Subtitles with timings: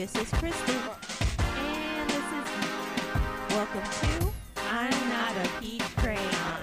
[0.00, 0.80] This is Kristen.
[1.58, 6.62] And this is Welcome to I'm Not a Peach Crayon.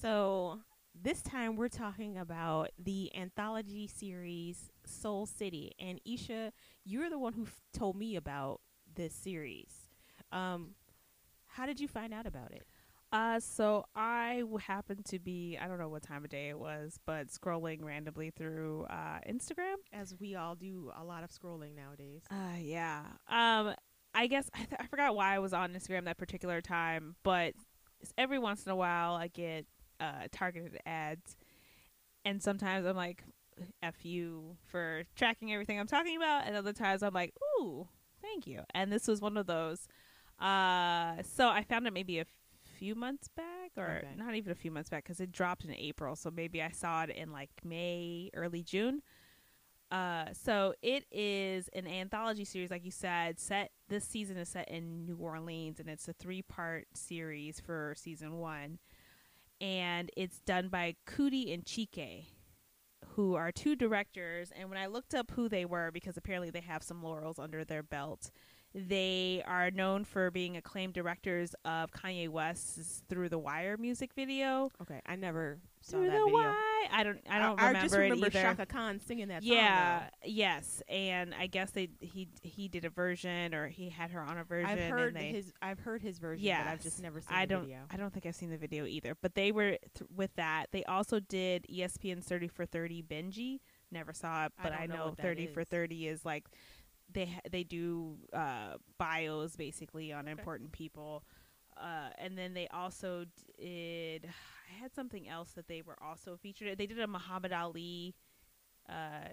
[0.00, 0.60] So,
[0.94, 5.72] this time we're talking about the anthology series Soul City.
[5.78, 6.54] And Isha,
[6.86, 8.62] you're the one who f- told me about
[8.94, 9.90] this series.
[10.32, 10.70] Um,
[11.48, 12.66] how did you find out about it?
[13.12, 17.00] Uh, so I happened to be, I don't know what time of day it was,
[17.06, 19.76] but scrolling randomly through uh, Instagram.
[19.92, 22.22] As we all do a lot of scrolling nowadays.
[22.30, 23.02] Uh, yeah.
[23.28, 23.74] Um,
[24.14, 27.54] I guess I, th- I forgot why I was on Instagram that particular time, but
[28.16, 29.66] every once in a while I get
[29.98, 31.36] uh, targeted ads,
[32.24, 33.24] and sometimes I'm like,
[33.82, 37.88] "F you" for tracking everything I'm talking about, and other times I'm like, "Ooh,
[38.22, 39.86] thank you." And this was one of those.
[40.38, 42.24] Uh, so I found it maybe a
[42.80, 44.14] few months back, or Okay.
[44.16, 46.16] not even a few months back, because it dropped in April.
[46.16, 49.02] So maybe I saw it in like May, early June.
[49.90, 53.38] Uh, so it is an anthology series, like you said.
[53.38, 58.38] Set this season is set in New Orleans, and it's a three-part series for season
[58.38, 58.78] one,
[59.60, 62.26] and it's done by Coodie and Chike,
[63.14, 64.52] who are two directors.
[64.56, 67.64] And when I looked up who they were, because apparently they have some laurels under
[67.64, 68.30] their belt,
[68.74, 74.70] they are known for being acclaimed directors of Kanye West's "Through the Wire" music video.
[74.82, 76.34] Okay, I never saw Through that the video.
[76.34, 76.54] Wire.
[76.92, 77.20] I don't.
[77.28, 78.42] I don't I, remember just remember it either.
[78.42, 79.52] Chaka Khan singing that song.
[79.52, 84.20] Yeah, yes, and I guess they he he did a version or he had her
[84.20, 84.70] on a version.
[84.70, 85.52] I've heard they, his.
[85.60, 87.78] I've heard his version, but I've just never seen I the don't video.
[87.90, 89.16] I don't think I've seen the video either.
[89.20, 90.66] But they were th- with that.
[90.70, 93.58] They also did ESPN's Thirty for Thirty Benji.
[93.90, 95.64] Never saw it, but don't I, know know what that Thirty for.
[95.64, 96.46] Thirty is like
[97.12, 101.24] they ha- they do uh, bios basically on important people.
[101.76, 103.24] Uh, and then they also
[103.58, 104.26] did.
[104.26, 106.76] I had something else that they were also featured.
[106.76, 108.14] They did a Muhammad Ali
[108.88, 109.28] uh,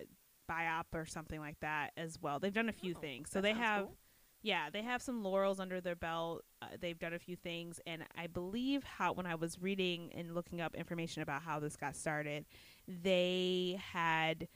[0.49, 2.39] biop or something like that as well.
[2.39, 3.29] They've done a few Oh, things.
[3.31, 3.97] So they have, cool.
[4.43, 6.43] yeah, they have some laurels under their belt.
[6.61, 10.33] Uh, they've done a few things, and I believe how when I was reading and
[10.33, 12.45] looking up information about how this got started,
[12.87, 14.47] they had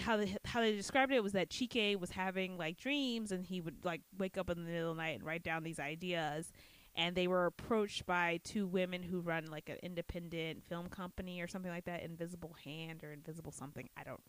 [0.00, 3.60] how they how they described it was that Chike was having like dreams and he
[3.60, 6.50] would like wake up in the middle of the night and write down these ideas
[6.96, 11.48] and they were approached by two women who run like an independent film company or
[11.48, 14.22] something like that Invisible Hand or Invisible something I don't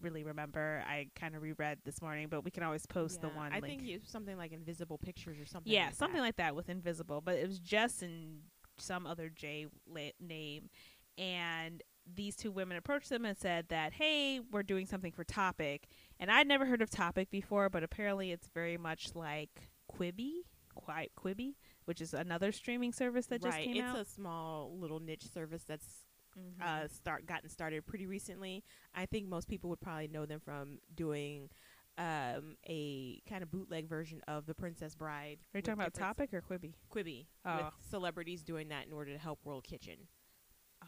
[0.00, 3.52] really remember I kind of reread this morning but we can always post the one
[3.52, 5.72] I link think it's something like Invisible Pictures or something.
[5.72, 6.22] yeah, like something that.
[6.22, 8.40] like that with Invisible, but it was just in
[8.76, 10.70] some other J la- name.
[11.16, 11.82] And
[12.14, 15.88] these two women approached them and said that, hey, we're doing something for Topic.
[16.18, 20.42] And I'd never heard of Topic before, but apparently it's very much like Quibi,
[20.74, 21.54] quite Quibi,
[21.84, 23.98] which is another streaming service that just came it's out.
[23.98, 26.04] It's a small little niche service that's
[26.38, 26.62] Mhm.
[26.62, 28.62] uh start gotten started pretty recently.
[28.94, 31.48] I think most people would probably know them from doing
[31.96, 35.38] um a kind of bootleg version of The Princess Bride.
[35.52, 36.74] Are you talking about Topic or Quibi?
[36.94, 37.56] Quibi Oh.
[37.56, 40.06] with celebrities doing that in order to help World Kitchen.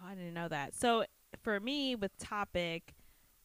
[0.03, 0.75] Oh, I didn't know that.
[0.75, 1.05] So
[1.43, 2.95] for me, with Topic,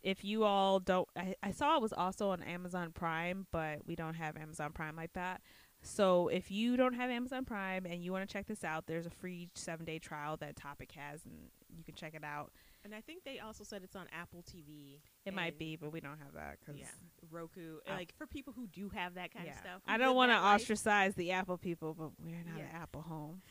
[0.03, 3.95] if you all don't, I, I saw it was also on Amazon Prime, but we
[3.95, 5.41] don't have Amazon Prime like that.
[5.81, 9.05] So if you don't have Amazon Prime and you want to check this out, there's
[9.05, 11.35] a free seven day trial that Topic has, and
[11.75, 12.51] you can check it out.
[12.83, 14.99] And I think they also said it's on Apple TV.
[15.25, 16.87] It might be, but we don't have that because Yeah,
[17.31, 17.77] Roku.
[17.87, 17.91] Oh.
[17.91, 19.53] Like for people who do have that kind yeah.
[19.53, 19.81] of stuff.
[19.87, 20.61] I don't want to life.
[20.61, 23.41] ostracize the Apple people, but we're not an Apple home.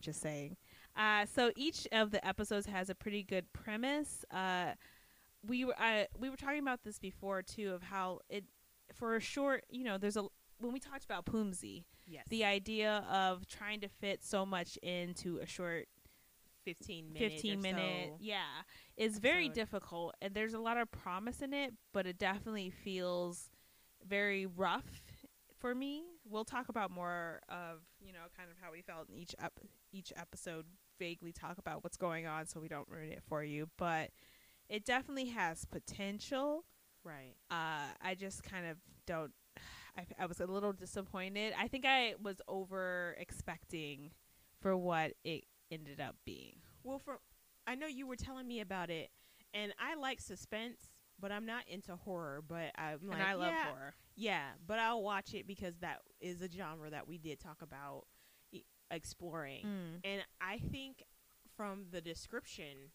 [0.00, 0.56] Just saying.
[0.96, 4.24] Uh, so each of the episodes has a pretty good premise.
[4.30, 4.72] Uh,
[5.46, 8.44] we were uh, we were talking about this before too of how it
[8.94, 10.24] for a short you know there's a
[10.58, 12.24] when we talked about Poomsy Yes.
[12.28, 15.86] the idea of trying to fit so much into a short
[16.66, 18.16] 15 minute 15 or minute so.
[18.20, 18.42] yeah
[18.96, 23.50] is very difficult and there's a lot of promise in it but it definitely feels
[24.06, 24.84] very rough
[25.58, 29.16] for me we'll talk about more of you know kind of how we felt in
[29.16, 29.60] each ep-
[29.92, 30.64] each episode
[30.98, 34.10] vaguely talk about what's going on so we don't ruin it for you but
[34.68, 36.64] it definitely has potential
[37.04, 37.34] Right.
[37.50, 39.32] uh, I just kind of don't.
[39.96, 41.52] I, I was a little disappointed.
[41.58, 44.10] I think I was over expecting
[44.60, 46.56] for what it ended up being.
[46.82, 47.18] Well, for
[47.66, 49.10] I know you were telling me about it,
[49.52, 50.88] and I like suspense,
[51.24, 52.42] but I'm not into horror.
[52.46, 53.94] But I'm like, and I love yeah, horror.
[54.14, 58.02] Yeah, but I'll watch it because that is a genre that we did talk about
[58.52, 60.00] e- exploring, Mm.
[60.04, 61.02] and I think
[61.56, 62.90] from the description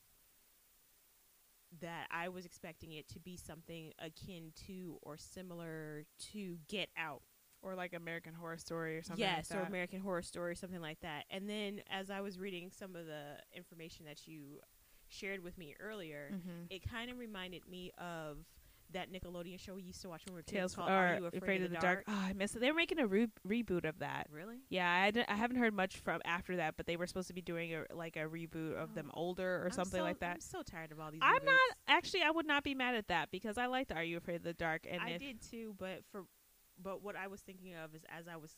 [1.82, 7.22] that I was expecting it to be something akin to or similar to Get Out.
[7.62, 9.20] Or like American Horror Story or something.
[9.26, 9.64] yes, like or.
[9.64, 11.26] American Horror Story, something like that.
[11.30, 14.62] And then as I was reading some of the information that you
[15.10, 16.68] shared with me earlier, Mhm.
[16.70, 18.46] it kind of reminded me of
[18.92, 21.26] that Nickelodeon show we used to watch when we were Tales kids called Are You
[21.28, 22.06] Afraid, of the Dark.
[22.08, 22.60] Oh, I missed it.
[22.60, 24.26] They were making a re- reboot of that.
[24.32, 24.62] Really?
[24.70, 27.34] Yeah, I, d- I haven't heard much from after that, but they were supposed to
[27.36, 30.36] be doing a like a reboot of them older or I'm something so- like that.
[30.36, 31.20] I'm so tired of all these.
[31.24, 31.46] I'm reboots.
[31.46, 32.24] not actually.
[32.24, 34.54] I would not be mad at that because I liked Are You Afraid of the
[34.56, 34.88] Dark?
[34.90, 36.26] And I did too, but for
[36.82, 38.56] but what I was thinking of is as I was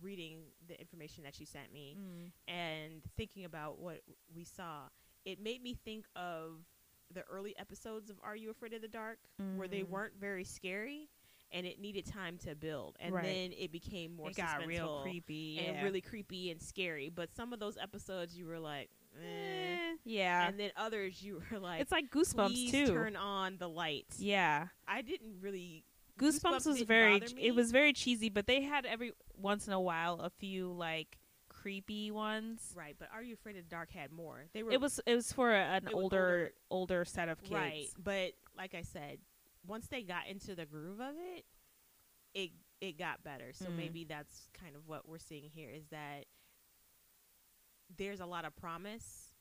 [0.00, 2.32] reading the information that you sent me Mm.
[2.48, 4.00] and thinking about what
[4.34, 4.88] we saw,
[5.24, 6.64] it made me think of
[7.12, 9.18] the early episodes of Are You Afraid of the Dark,
[9.56, 9.88] where they Mm.
[9.90, 11.08] weren't very scary,
[11.50, 13.24] and it needed time to build, and Right.
[13.24, 15.82] then it became more it got real creepy and yeah.
[15.84, 17.10] really creepy and scary.
[17.10, 18.88] But some of those episodes, you were like,
[19.22, 19.96] eh.
[20.04, 20.48] Yeah.
[20.48, 22.86] and then others, you were like, it's like Goosebumps too.
[22.86, 24.18] turn on the lights.
[24.20, 24.68] yeah.
[24.88, 25.84] I didn't really.
[26.18, 30.20] Goosebumps, was very it was very cheesy, but they had every once in a while
[30.20, 31.18] a few like
[31.62, 32.72] creepy ones.
[32.74, 34.44] Right, but Are You Afraid of the Dark had more.
[34.52, 37.52] They were It was it was for a, an was older older set of kids.
[37.52, 39.18] right, but like I said,
[39.66, 41.44] once they got into the groove of it,
[42.34, 42.50] it
[42.80, 43.52] it got better.
[43.52, 43.76] So Mhm.
[43.76, 46.26] maybe that's kind of what we're seeing here is that
[47.96, 49.32] there's a lot of promise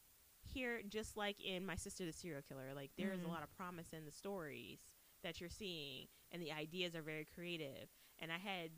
[0.44, 2.74] here, just like in My Sister the Serial Killer.
[2.76, 3.26] Like there's Mhm.
[3.26, 4.80] a lot of promise in the stories
[5.24, 7.90] that you're seeing, and the ideas are very creative.
[8.20, 8.72] And I had,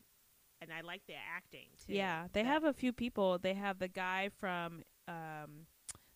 [0.61, 1.93] and I like the acting too.
[1.93, 3.37] Yeah, they have a few people.
[3.37, 5.67] They have the guy from um,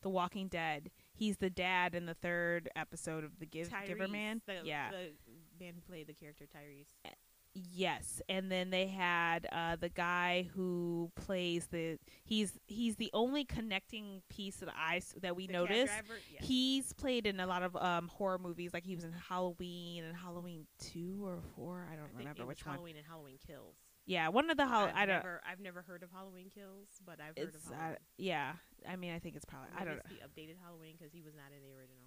[0.01, 0.91] The Walking Dead.
[1.13, 4.41] He's the dad in the third episode of the Give, Giver Man.
[4.45, 4.91] the, yeah.
[4.91, 7.11] the man who played the character Tyrese.
[7.53, 13.45] Yes, and then they had uh, the guy who plays the he's he's the only
[13.45, 15.93] connecting piece that I that we The noticed.
[16.31, 16.45] Yes.
[16.45, 20.15] He's played in a lot of um, horror movies, like he was in Halloween and
[20.15, 21.87] Halloween two or four.
[21.91, 22.75] I don't I remember which one.
[22.75, 23.75] Halloween and Halloween Kills.
[24.07, 24.86] Yeah, one of the Hall.
[24.88, 25.15] I've I don't.
[25.18, 27.98] Never, I've never heard of Halloween Kills, but I've heard of It's uh, Halloween.
[28.18, 28.54] yeah.
[28.89, 29.68] I mean, I think it's probably.
[29.75, 30.00] I Maybe don't.
[30.00, 32.04] it's the updated Halloween because he was not in the original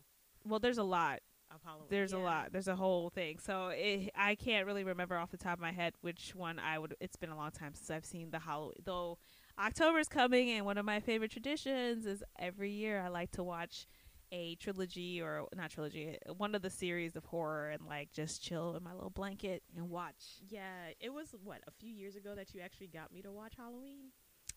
[0.47, 1.21] Well, there's a lot.
[1.53, 1.89] of Halloween.
[1.91, 2.23] There's a Yeah.
[2.23, 2.53] lot.
[2.53, 3.39] There's a whole thing.
[3.39, 6.79] So it, I can't really remember off the top of my head which one I
[6.79, 6.95] would.
[7.01, 8.77] It's been a long time since I've seen the Halloween.
[8.85, 9.19] Though
[9.59, 13.87] October's coming, and one of my favorite traditions is every year I like to watch
[14.33, 18.77] a trilogy or not trilogy, one of the series of horror, and like just chill
[18.77, 20.41] in my little blanket and watch.
[20.49, 23.55] Yeah, it was what a few years ago that you actually got me to watch
[23.57, 24.11] Halloween.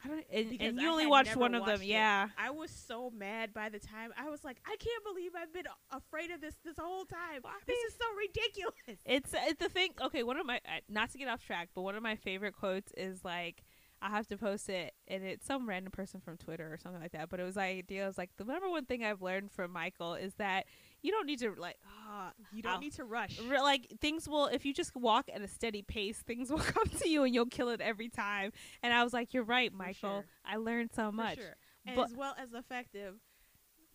[0.04, 0.26] I don't.
[0.34, 1.88] And, Because and I you only watched one of them, it.
[1.88, 2.28] yeah.
[2.38, 5.66] I was so mad by the time I was like, I can't believe I've been
[5.92, 7.42] afraid of this this whole time.
[7.44, 8.74] Well, This mean- is so ridiculous.
[9.06, 9.92] It's it's the thing.
[10.02, 12.54] Okay, one of my uh, not to get off track, but one of my favorite
[12.54, 13.64] quotes is like
[14.06, 17.14] I have to post it, and it's some random person from Twitter or something like
[17.14, 17.30] that.
[17.30, 18.06] But it was the idea.
[18.06, 20.66] Was like the number one thing I've learned from Michael is that
[21.02, 21.78] you don't need to like.
[22.12, 22.80] Uh, You don't Ow.
[22.80, 23.40] need to rush.
[23.40, 26.88] re- like things will if you just walk at a steady pace, things will come
[27.00, 28.52] to you and you'll kill it every time.
[28.84, 29.94] And I was like, you're right, Michael.
[30.22, 30.26] sure.
[30.46, 31.38] I learned so much.
[31.38, 31.56] sure.
[31.86, 33.16] And But- as well as effective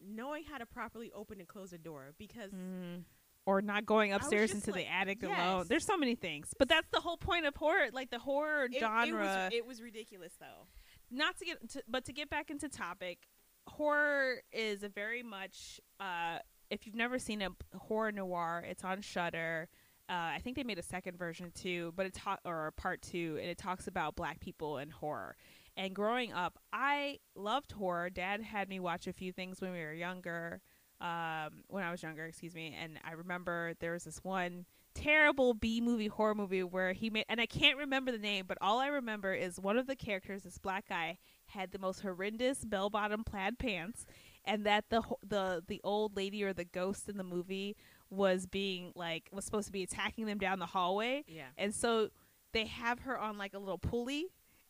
[0.00, 3.02] knowing how to properly open and close a door because Mm.
[3.48, 5.30] Or not going upstairs into the attic yes.
[5.30, 5.64] alone.
[5.68, 7.86] There's so many things, but that's the whole point of horror.
[7.92, 9.06] Like the horror it, genre.
[9.06, 10.66] it was it was ridiculous though.
[11.10, 13.26] not to get to, but to get back into topic
[13.66, 16.38] horror is a very much uh
[16.70, 19.68] if you've never seen a Horror Noire it's on Shudder
[20.08, 23.36] uh, I think they made a second version too, but it ta- or part two,
[23.40, 25.36] and it talks about black people and horror.
[25.76, 28.08] And growing up, I loved horror.
[28.08, 30.62] Dad had me watch a few things when we were younger,
[31.00, 32.76] um, when I was younger, excuse me.
[32.80, 37.24] And I remember there was this one terrible B movie horror movie where he made,
[37.28, 40.42] and I can't remember the name, but all I remember is one of the characters,
[40.42, 44.06] this black guy, had the most horrendous bell bottom plaid pants,
[44.44, 47.76] and that the the the old lady or the ghost in the movie
[48.10, 51.46] was being like was supposed to be attacking them down the hallway, Yeah.
[51.56, 52.08] and so
[52.52, 54.26] they have her on like a little pulley.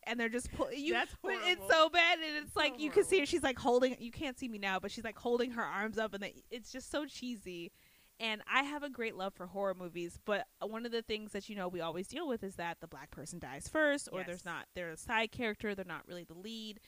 [0.09, 0.93] And they're just pulling you.
[0.93, 3.25] That's but It's so bad, and it's So like you can see her.
[3.25, 3.95] She's like holding.
[3.99, 6.71] You can't see me now, but she's like holding her arms up, and they, it's
[6.71, 7.71] just so cheesy.
[8.19, 11.47] And I have a great love for horror movies, but one of the things that
[11.47, 14.43] you know we always deal with is that the black person dies first, or there's
[14.43, 16.79] not they're a side character, they're not really the lead.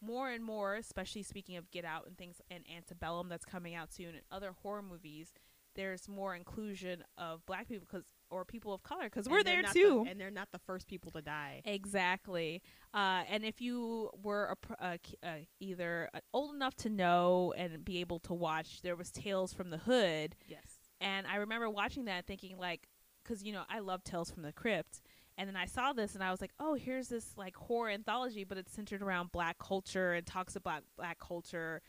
[0.00, 3.92] More and more, especially speaking of Get Out and things and Antebellum that's coming out
[3.92, 5.32] soon, and other horror movies,
[5.74, 10.02] there's more inclusion of black people because or people of color because we're there too.
[10.04, 11.62] the- and they're not the first people to die.
[11.64, 12.62] Exactly.
[12.94, 15.28] Uh, and if you were a, pr- uh, k- uh,
[15.60, 19.70] either uh, old enough to know and be able to watch, there was Tales from
[19.70, 20.62] the Hood, Yes.
[21.00, 22.88] and I remember watching that thinking like,
[23.24, 25.00] because you know I love Tales from the Crypt,
[25.36, 28.44] and then I saw this and I was like, oh, here's this like horror anthology,
[28.44, 31.80] but it's centered around black culture and talks about black culture.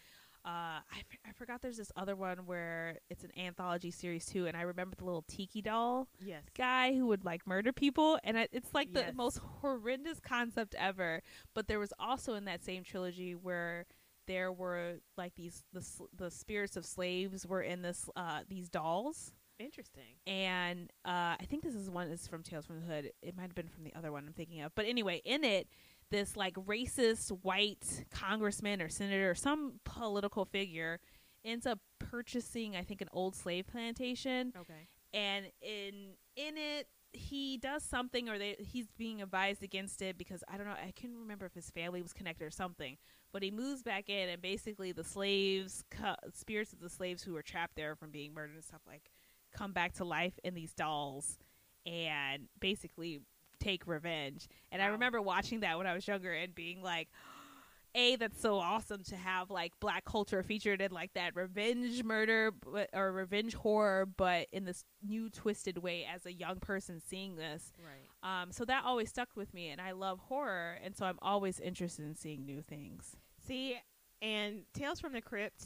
[0.46, 4.48] Uh, I, f- I forgot there's this other one where it's an anthology series too,
[4.48, 6.43] and I remember the little tiki doll Yes.
[6.58, 9.13] guy who would like murder people and it- it's like the Yes.
[9.15, 11.22] most horrendous concept ever
[11.53, 13.86] but there was also in that same trilogy where
[14.27, 19.34] there were like these the the spirits of slaves were in this uh these dolls
[19.60, 20.15] Interesting.
[20.25, 23.12] and uh, I think this is one is from Tales from the Hood.
[23.22, 24.74] It might have been from the other one I'm thinking of.
[24.74, 25.67] But anyway, in it,
[26.12, 31.00] this like racist white congressman or senator or some political figure
[31.46, 34.88] ends up purchasing, I think, an old slave plantation, Okay.
[35.13, 40.44] and in in it he does something or they he's being advised against it because
[40.48, 42.98] I don't know I can't remember if his family was connected or something
[43.34, 47.34] but he moves back in and basically the slaves co- spirits of the slaves who
[47.34, 49.10] were trapped there from being murdered and stuff like
[49.51, 51.39] come back to life in these dolls
[51.84, 53.22] and basically
[53.60, 54.48] take revenge.
[54.72, 57.10] And I remember watching that when I was younger and being like
[57.96, 62.51] a that's so awesome to have like black culture featured in like that revenge murder
[62.51, 67.36] but, or revenge horror but in this new twisted way as a young person seeing
[67.36, 67.74] this.
[67.84, 68.42] Right.
[68.42, 71.60] um so that always stuck with me and i love horror and so i'm always
[71.60, 73.16] interested in seeing new things.
[73.48, 73.80] See,
[74.22, 75.66] and Tales from the Crypt,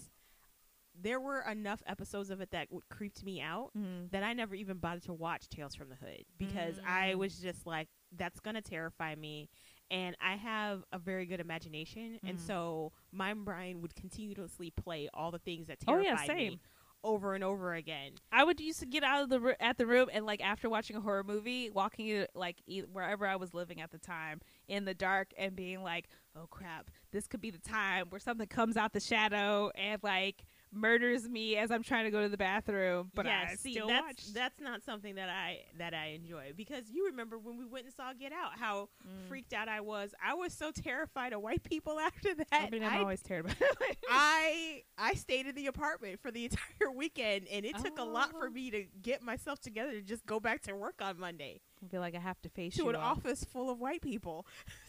[0.99, 4.09] there were enough episodes of it that w- creeped me out mm.
[4.11, 7.17] that I never even bothered to watch Tales from the Hood because I Mm.
[7.17, 9.49] was just like, that's gonna terrify me.
[9.89, 12.41] And I have a very good imagination, and Mhm.
[12.47, 16.59] so my brain would continuously play all the things that Oh, yeah, terrified me
[17.05, 18.13] over and over again.
[18.31, 20.69] i would used to get out of the ro- at the room and like after
[20.69, 24.85] watching a horror movie walking like e- wherever i was living at the time in
[24.85, 28.77] the dark and being like oh crap this could be the time where something comes
[28.77, 33.11] out the shadow and like murders me as i'm trying to go to the bathroom
[33.13, 34.33] but yeah, i see, still that's watched.
[34.33, 37.93] that's not something that I that I enjoy because you remember when we went and
[37.93, 39.27] saw Get Out, how Mm.
[39.27, 40.13] freaked out I was.
[40.25, 42.47] I was so terrified of white people after that.
[42.51, 43.55] I mean, I'm I always terrified.
[44.09, 48.31] I I stayed in the apartment for the entire weekend, and it took a lot
[48.31, 48.51] for Oh.
[48.51, 52.01] me to get myself together to just go back to work on Monday I feel
[52.01, 53.01] like I have to face to you an all.
[53.11, 54.45] office full of white people.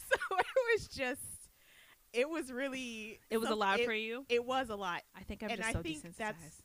[0.07, 1.21] So it was just,
[2.15, 4.25] it was really, It was a lot it, for you.
[4.29, 5.03] It was a lot.
[5.15, 6.17] I think I'm and just I so think desensitized.
[6.17, 6.63] that's-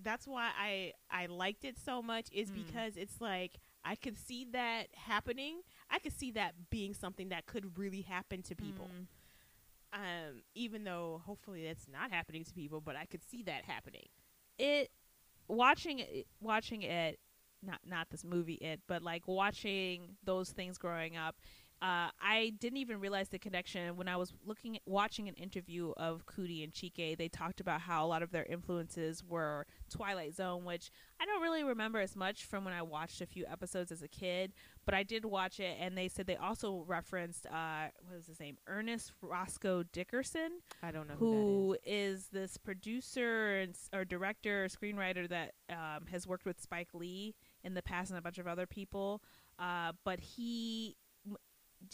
[0.00, 2.64] That's why I I liked it so much is Mm.
[2.66, 5.62] because it's like I could see that happening.
[5.90, 8.88] I could see that being something that could really happen to people.
[8.88, 9.06] Mm.
[9.92, 14.06] Um, even though hopefully that's not happening to people, but I could see that happening.
[14.58, 14.90] it
[15.48, 17.18] watching it watching it
[17.62, 21.36] not not this movie it but like watching those things growing up
[21.80, 25.92] uh, I didn't even realize the connection when I was looking at, watching an interview
[25.96, 27.16] of Coodie and Chike.
[27.16, 31.40] They talked about how a lot of their influences were Twilight Zone, which I don't
[31.40, 34.54] really remember as much from when I watched a few episodes as a kid,
[34.84, 35.76] but I did watch it.
[35.80, 40.90] And they said they also referenced uh, what was his name, Ernest Roscoe Dickerson, I
[40.90, 46.44] don't know who is this producer and or director or screenwriter that um, has worked
[46.44, 49.22] with Spike Lee in the past and a bunch of other people.
[49.58, 50.96] Uh, but he,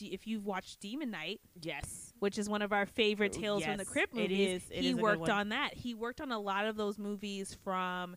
[0.00, 2.12] if you've watched Demon Knight, Yes.
[2.18, 4.82] which is one of our favorite Oh, Tales from the yes, Crypt movies, is- it
[4.82, 5.74] he is worked on that.
[5.74, 8.16] He worked on a lot of those movies from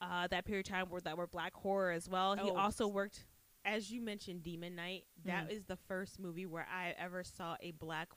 [0.00, 2.34] uh, that period of time where that were black horror as well.
[2.36, 3.24] He Oh, also worked.
[3.64, 5.52] As you mentioned Demon Knight, that Mm.
[5.52, 8.10] is the first movie where I ever saw a black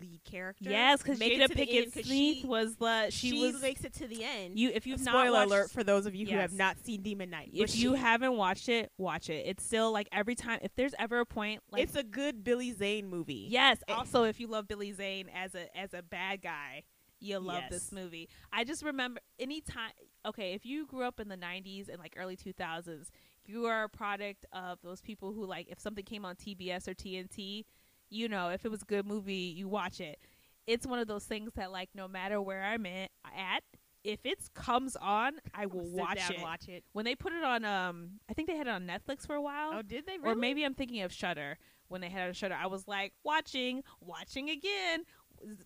[0.00, 0.68] lead character.
[0.70, 4.24] Yes, because Jada end, Smith she- was the she, She, was makes it to the
[4.24, 4.58] end.
[4.58, 4.70] you.
[4.74, 7.30] If you've not Spoiler watched, alert for those of you who have not seen Demon
[7.30, 7.50] Knight.
[7.52, 9.46] if you haven't watched it, watch it.
[9.46, 10.58] It's still like every time.
[10.62, 13.46] If there's ever a point, like it's a good Billy Zane movie.
[13.50, 13.78] yes.
[13.88, 16.82] it- Also, if you love Billy Zane as a as a bad guy,
[17.20, 18.28] you'll love this movie.
[18.52, 19.92] I just remember anytime.
[20.26, 23.08] Okay, if you grew up in the '90s and like early 2000s,
[23.44, 26.88] if you are a product of those people who like if something came on TBS
[26.88, 27.64] or TNT,
[28.10, 30.18] you know, if it was a good movie, you watch it.
[30.66, 33.62] It's one of those things that like no matter where I'm at,
[34.04, 36.40] if it comes on, I will watch it.
[36.40, 36.84] Watch it.
[36.92, 39.42] when they put it on um I think they had it on Netflix for a
[39.42, 39.72] while.
[39.74, 40.18] Oh, did they?
[40.18, 40.32] Really?
[40.32, 41.58] Or maybe I'm thinking of Shudder.
[41.88, 45.04] When they had it on Shudder, I was like watching, watching again.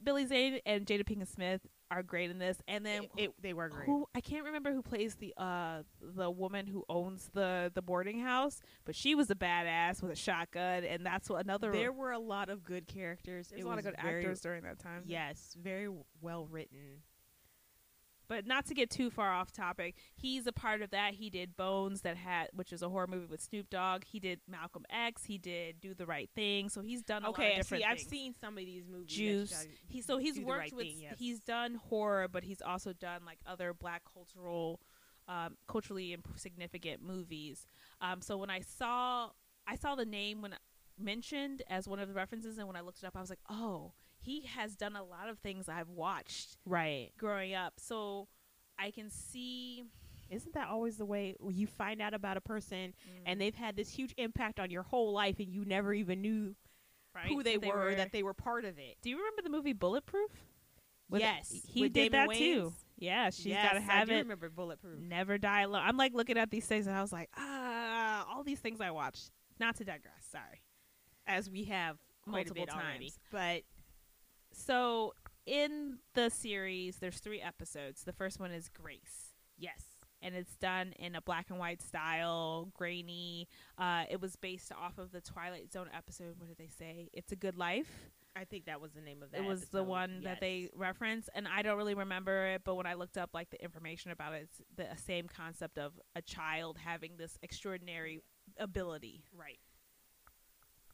[0.02, 3.52] Billy Zane and Jada Pinkett Smith are great in this, and then it, it- they
[3.52, 3.86] were great.
[3.86, 8.20] who I can't remember who plays the uh the woman who owns the the boarding
[8.20, 11.72] house, but she was a badass with a shotgun, and that's what another.
[11.72, 13.48] There were a lot of good characters.
[13.48, 15.02] there's it a lot of good very, actors during that time.
[15.06, 15.88] Yes, very
[16.20, 17.02] well written.
[18.30, 21.14] But not to get too far off topic, he's a part of that.
[21.14, 24.04] He did Bones, that had which is a horror movie with Snoop Dogg.
[24.04, 25.24] He did Malcolm X.
[25.24, 26.68] He did Do the Right Thing.
[26.68, 29.08] So he's done a lot Okay, of different see, I've seen some of these movies.
[29.08, 29.66] Juice.
[29.88, 31.16] He so he's worked right with thing, yes.
[31.18, 34.80] he's done horror, but he's also done like other black cultural,
[35.26, 37.66] um, culturally significant movies.
[38.00, 39.30] Um, so when I saw
[39.66, 40.54] I saw the name when
[40.96, 43.40] mentioned as one of the references, and when I looked it up, I was like,
[43.50, 47.10] oh, he has done a lot of things I've watched right.
[47.18, 47.74] growing up.
[47.78, 48.28] So
[48.78, 49.84] I can see.
[50.30, 53.22] Isn't that always the way you find out about a person Mm.
[53.26, 56.54] and they've had this huge impact on your whole life and you never even knew
[57.14, 58.96] right, who they, that were, that they were part of it?
[59.02, 60.30] Do you remember the movie Bulletproof?
[61.08, 62.72] With- yes, he with did Damon that too.
[62.96, 64.18] Yeah, she's yes, got to have I do it.
[64.18, 65.00] remember Bulletproof.
[65.00, 65.82] Never die alone.
[65.84, 68.92] I'm like looking at these things and I was like, ah, all these things I
[68.92, 69.32] watched.
[69.58, 70.24] Not to digress.
[70.30, 70.62] Sorry.
[71.26, 71.96] As we have
[72.26, 73.06] Multiple bit already.
[73.06, 73.18] times.
[73.32, 73.62] But
[74.64, 75.14] So
[75.46, 78.04] in the series, there's three episodes.
[78.04, 79.32] The first one is Grace.
[79.58, 79.82] yes,
[80.22, 83.48] and it's done in a black and white style, grainy.
[83.78, 86.34] Uh, it was based off of the Twilight Zone episode.
[86.38, 87.08] What did they say?
[87.14, 88.10] It's a Good Life.
[88.36, 89.40] I think that was the name of that.
[89.40, 89.88] it was the episode.
[89.88, 90.70] one that they Yes.
[90.76, 92.62] reference, and I don't really remember it.
[92.64, 95.98] But when I looked up like the information about it, it's the same concept of
[96.14, 98.20] a child having this extraordinary
[98.58, 99.58] ability right.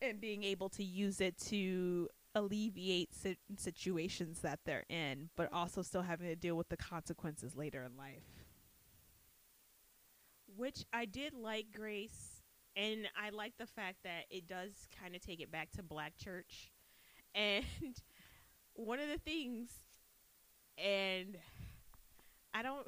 [0.01, 5.83] and being able to use it to alleviate si- situations that they're in, but also
[5.83, 8.45] still having to deal with the consequences later in life.
[10.55, 12.43] Which I did like Grace,
[12.77, 16.17] and I like the fact that it does kind of take it back to Black
[16.23, 16.71] Church,
[17.35, 17.65] and
[18.75, 19.71] one of the things,
[20.77, 21.39] and
[22.53, 22.87] I don't,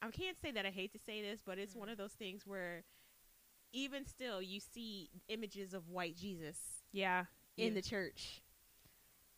[0.00, 1.92] I can't say that I hate to say this, but it's one mm.
[1.92, 2.84] of those things where
[3.72, 6.58] even still you see images of white Jesus.
[6.92, 7.24] Yeah,
[7.60, 7.80] in Yeah.
[7.80, 8.42] the church.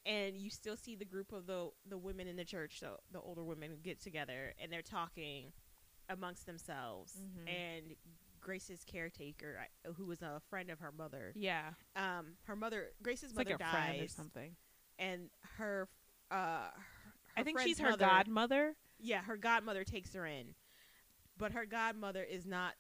[0.05, 3.21] And you still see the group of the the women in the church, so the
[3.21, 5.53] older women get together and they're talking
[6.09, 7.15] amongst themselves.
[7.17, 7.49] Mhm.
[7.49, 7.97] And
[8.41, 11.75] Grace's caretaker, who was a friend of her mother, yeah.
[11.95, 14.57] um, her mother, Grace's It's like mother a friend or something.
[14.99, 15.89] and her,
[16.33, 16.83] uh, her
[17.37, 18.77] I think she's her mother- godmother.
[18.99, 20.57] Yeah, her godmother takes her in,
[21.37, 22.75] but her godmother is not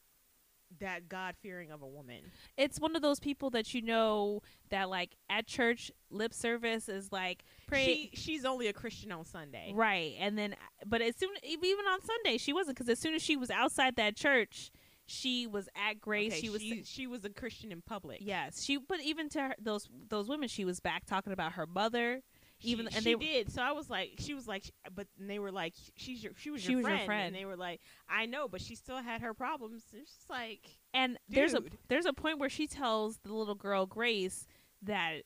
[0.81, 2.21] that God fearing of a woman.
[2.57, 7.13] It's one of those people that you know that like at church lip service is
[7.13, 9.73] like pray She she's only a Christian on Sunday.
[9.75, 10.55] right, and then
[10.87, 13.97] but as soon even on Sunday she wasn't because as soon as she was outside
[13.97, 14.71] that church,
[15.07, 16.33] she was at Grace.
[16.33, 18.19] Okay, she was she, she was a Christian in public.
[18.23, 21.67] yes, she but even to her, those those women, she was back talking about her
[21.67, 22.23] mother.
[22.63, 23.53] Even she, and they did.
[23.53, 24.65] So I was like, she was like,
[24.95, 27.27] but they were like, she's your, she was She your was your friend, friend.
[27.29, 29.83] and they were like, I know, but she still had her problems.
[29.93, 30.61] It's just like,
[30.95, 34.47] And there's a there's a point where she tells the little girl Grace
[34.83, 35.23] that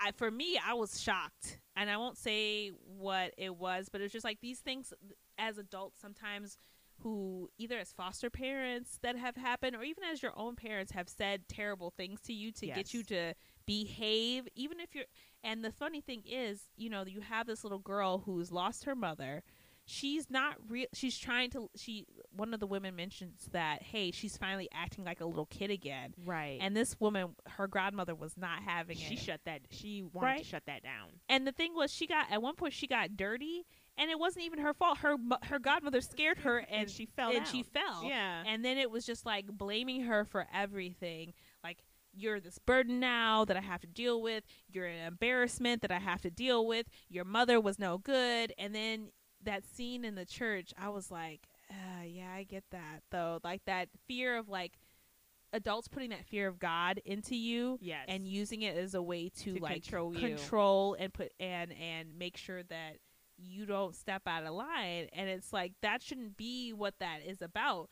[0.00, 1.58] I for me I was shocked.
[1.76, 4.92] And I won't say what it was, but it's just like these things
[5.38, 6.58] as adults sometimes
[7.02, 11.08] who either as foster parents that have happened or even as your own parents have
[11.08, 13.32] said terrible things to you to get you to
[13.64, 15.04] behave even if you're
[15.44, 18.94] and the funny thing is, you know, you have this little girl who's lost her
[18.94, 19.42] mother.
[19.86, 24.36] She's not real she's trying to she one of the women mentions that hey, she's
[24.36, 26.14] finally acting like a little kid again.
[26.24, 26.58] right.
[26.60, 29.20] And this woman her grandmother was not having she it.
[29.20, 29.62] shut that.
[29.70, 30.38] She wanted Right?
[30.42, 31.08] to shut that down.
[31.28, 33.66] and the thing was she got at one point she got dirty
[33.98, 34.98] and it wasn't even her fault.
[34.98, 37.32] Her her godmother scared her and, she fell.
[37.34, 38.04] and she fell.
[38.04, 38.44] Yeah.
[38.46, 41.32] And then it was just like blaming her for everything.
[42.12, 44.44] You're this burden now that I have to deal with.
[44.68, 46.86] You're an embarrassment that I have to deal with.
[47.08, 48.52] Your mother was no good.
[48.58, 49.10] And then
[49.44, 53.38] that scene in the church, I was like, uh, yeah, I get that though.
[53.44, 54.78] Like that fear of like
[55.52, 58.06] adults putting that fear of God into you yes.
[58.08, 62.16] and using it as a way to, To like control control and put and and
[62.16, 62.98] make sure that
[63.36, 67.40] you don't step out of line and it's like that shouldn't be what that is
[67.42, 67.88] about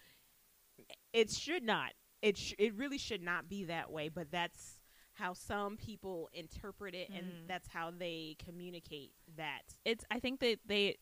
[1.12, 1.92] it should not.
[2.22, 4.08] It sh- it really should not be that way.
[4.08, 4.80] But that's
[5.14, 7.46] how some people interpret it, and Mm.
[7.48, 9.62] that's how they communicate that.
[9.84, 10.96] it's i think that they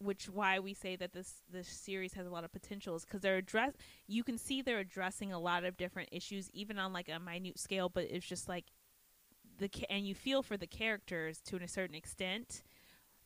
[0.00, 3.20] which why we say that this this series has a lot of potential is because
[3.20, 3.72] they're address
[4.06, 7.58] you can see they're addressing a lot of different issues even on like a minute
[7.58, 8.66] scale but it's just like
[9.58, 12.62] the ca- and you feel for the characters to a certain extent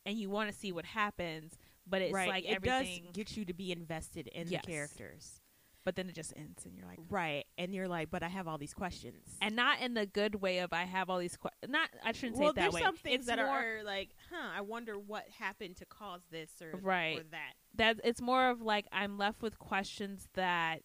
[0.05, 1.53] and you want to see what happens
[1.85, 2.27] but it's right.
[2.29, 4.65] like it everything does get you to be invested in Yes.
[4.65, 5.41] the characters.
[5.85, 7.45] But then it just ends and you're like Right.
[7.57, 9.37] And you're like, but I have all these questions.
[9.41, 12.37] and not in the good way of I have all these questions not I shouldn't
[12.37, 12.81] say well, it that there's way.
[12.81, 14.49] some things it's that more, are like, huh?
[14.57, 17.19] I wonder what happened to cause this or Right.
[17.19, 17.53] or that.
[17.75, 20.81] that it's more of like I'm left with questions that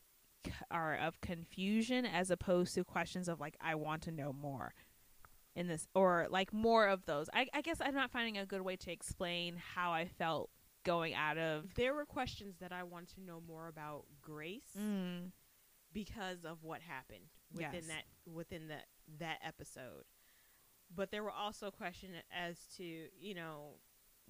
[0.71, 4.73] are of confusion as opposed to questions of like I want to know more
[5.57, 7.29] in this or like more of those.
[7.35, 10.51] I, I guess I'm not finding a good way to explain how I felt
[10.85, 15.31] going out of There were questions that I want to know more about Grace mm,
[15.93, 17.87] because of what happened within Yes.
[17.87, 18.87] that within that
[19.19, 20.05] that episode.
[20.95, 22.83] But there were also questions as to
[23.19, 23.75] you know,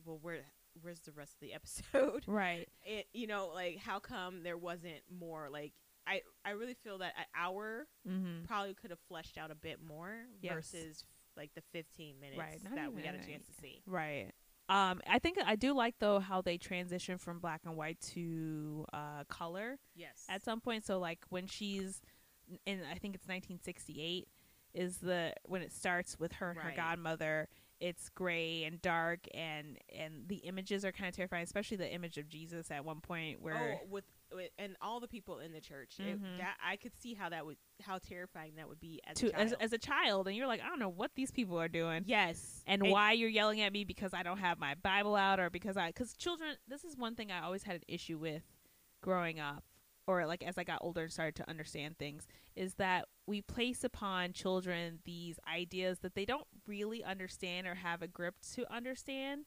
[0.05, 0.41] well, where
[0.81, 2.25] where's the rest of the episode?
[2.27, 2.69] right.
[2.85, 5.73] It you know like how come there wasn't more like
[6.07, 8.45] I I really feel that an hour Mm-hmm.
[8.47, 10.55] probably could have fleshed out a bit more Yes.
[10.73, 11.05] versus
[11.37, 13.83] like the 15 minutes Right, that we got a chance to see.
[13.87, 14.33] Right.
[14.69, 18.85] Um, I think I do like though how they transition from black and white to
[18.93, 19.79] uh, color.
[19.97, 20.25] Yes.
[20.29, 20.85] at some point.
[20.85, 22.03] So like when she's
[22.67, 24.29] in, I think it's 1968
[24.75, 27.49] is the when it starts with her and her godmother,
[27.81, 32.19] it's gray and dark and and the images are kind of terrifying especially the image
[32.19, 34.05] of jesus at one point where oh, with
[34.59, 36.39] and all the people in the church, it, Mhm.
[36.39, 39.31] that I could see how that would how terrifying that would be as to a
[39.31, 39.47] child.
[39.47, 42.03] as, as a child and you're like i don't know what these people are doing
[42.09, 45.49] yes, and why you're yelling at me because i don't have my bible out or
[45.49, 48.43] because i because children this is one thing i always had an issue with
[49.01, 49.63] growing up
[50.09, 53.85] or like as i got older and started to understand things is that we place
[53.85, 59.45] upon children these ideas that they don't really understand or have a grip to understand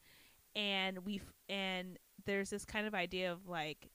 [0.56, 3.90] and we and there's this kind of idea of like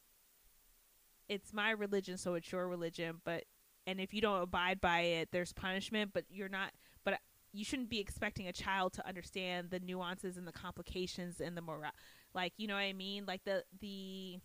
[1.29, 3.45] it's my religion so it's your religion but
[3.87, 6.73] and if you don't abide by it there's punishment but you're not
[7.05, 7.19] but
[7.53, 11.62] you shouldn't be expecting a child to understand the nuances and the complications and the
[11.62, 11.91] moral
[12.35, 13.25] like you know what i mean?
[13.27, 14.39] Like the the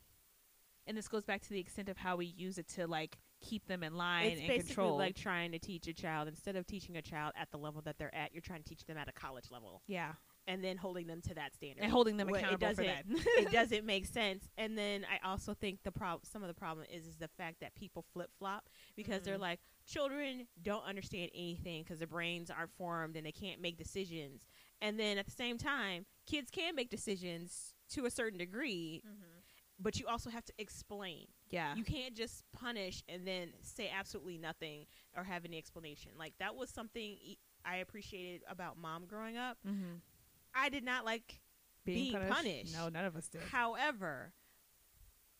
[0.88, 3.68] and this goes back to the extent of how we use it to like keep
[3.68, 4.98] them in line it's and basically control.
[4.98, 7.98] like trying to teach a child instead of teaching a child at the level that
[7.98, 10.14] they're at, you're trying to teach them at a college level, yeah
[10.48, 11.84] and then holding them to that standard.
[11.84, 13.06] and holding them Well, it accountable for that
[13.38, 14.48] it doesn't make sense.
[14.58, 17.60] And then I also think the problem, some of the problem is, is the fact
[17.62, 19.42] that people flip flop because they're Mhm.
[19.42, 24.46] like, children don't understand anything because their brains aren't formed and they can't make decisions.
[24.82, 29.04] And then at the same time, kids can make decisions to a certain degree,
[29.80, 31.26] but you also have to explain.
[31.50, 36.12] yeah You can't just punish and then say absolutely nothing or have any explanation.
[36.18, 39.58] Like that was something e- I appreciated about mom growing up.
[39.68, 39.96] mm-hmm.
[40.56, 41.40] I did not like
[41.86, 42.74] being punished.
[42.76, 44.34] no none of us did However,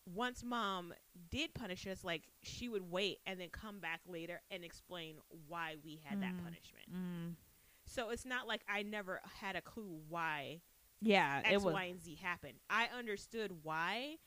[0.06, 0.94] once mom
[1.30, 5.76] did punish us, like she would wait and then come back later and explain why
[5.84, 6.44] we had that Mm.
[6.44, 6.92] punishment.
[6.94, 7.36] mm.
[7.86, 10.62] So it's not like I never had a clue why
[11.02, 12.60] yeah X, it was Y, and Z happened.
[12.70, 14.18] I understood why.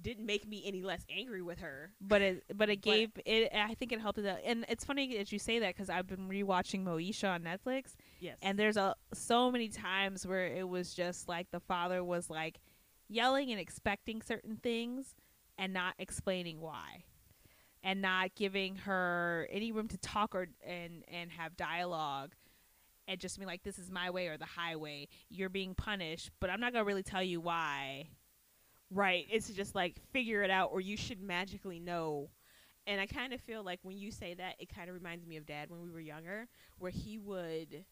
[0.00, 1.92] Didn't make me any less angry with her.
[2.00, 4.84] but it but it But- gave it i think it helped it out and it's
[4.86, 8.38] funny that you say that because i've been rewatching moesha on netflix Yes.
[8.42, 12.60] and there's a so many times where it was just like the father was like
[13.08, 15.14] yelling and expecting certain things
[15.58, 17.04] and not explaining why
[17.82, 22.32] and not giving her any room to talk or and and have dialogue
[23.08, 26.48] and just be like this is my way or the highway you're being punished but
[26.48, 28.06] i'm not gonna really tell you why
[28.90, 29.26] Right.
[29.30, 32.30] It's just like figure it out or you should magically know.
[32.86, 35.36] And I kind of feel like when you say that, it kind of reminds me
[35.36, 37.84] of dad when we were younger, where he would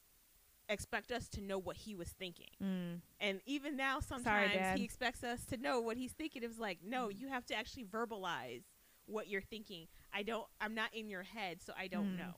[0.70, 2.46] expect us to know what he was thinking.
[2.62, 3.00] mm.
[3.20, 4.78] And even now, sometimes Dad.
[4.78, 6.42] he expects us to know what he's thinking.
[6.42, 8.62] It was like, no, you have to actually verbalize
[9.06, 9.86] what you're thinking.
[10.14, 12.18] I don't, I'm not in your head, so I don't Mm.
[12.18, 12.34] know.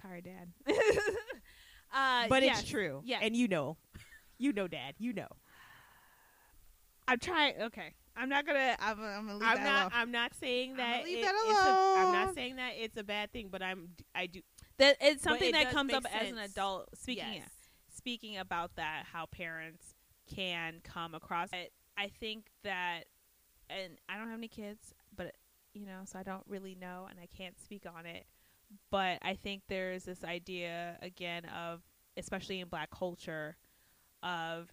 [0.00, 0.48] sorry dad
[1.94, 2.60] uh, But yes.
[2.60, 3.00] it's true.
[3.04, 3.20] Yes.
[3.24, 3.76] And you know.
[4.38, 4.94] You know, dad.
[4.98, 5.28] You know.
[7.06, 9.80] i'm trying okay i'm not gonna i'm, I'm gonna leave I'm that not.
[9.82, 9.90] alone.
[9.94, 11.04] I'm not saying that.
[11.04, 13.90] leave it- that it's a- I'm not saying that it's a bad thing, but I'm.
[14.14, 14.40] I do.
[14.78, 17.50] That it's something it that comes up as an adult speaking yes.
[17.94, 19.94] speaking about that how parents
[20.34, 23.04] can come across it i think that
[23.70, 25.34] and i don't have any kids but
[25.74, 28.26] you know so i don't really know and i can't speak on it
[28.90, 31.82] but i think there's this idea again of
[32.16, 33.56] especially in black culture
[34.22, 34.72] of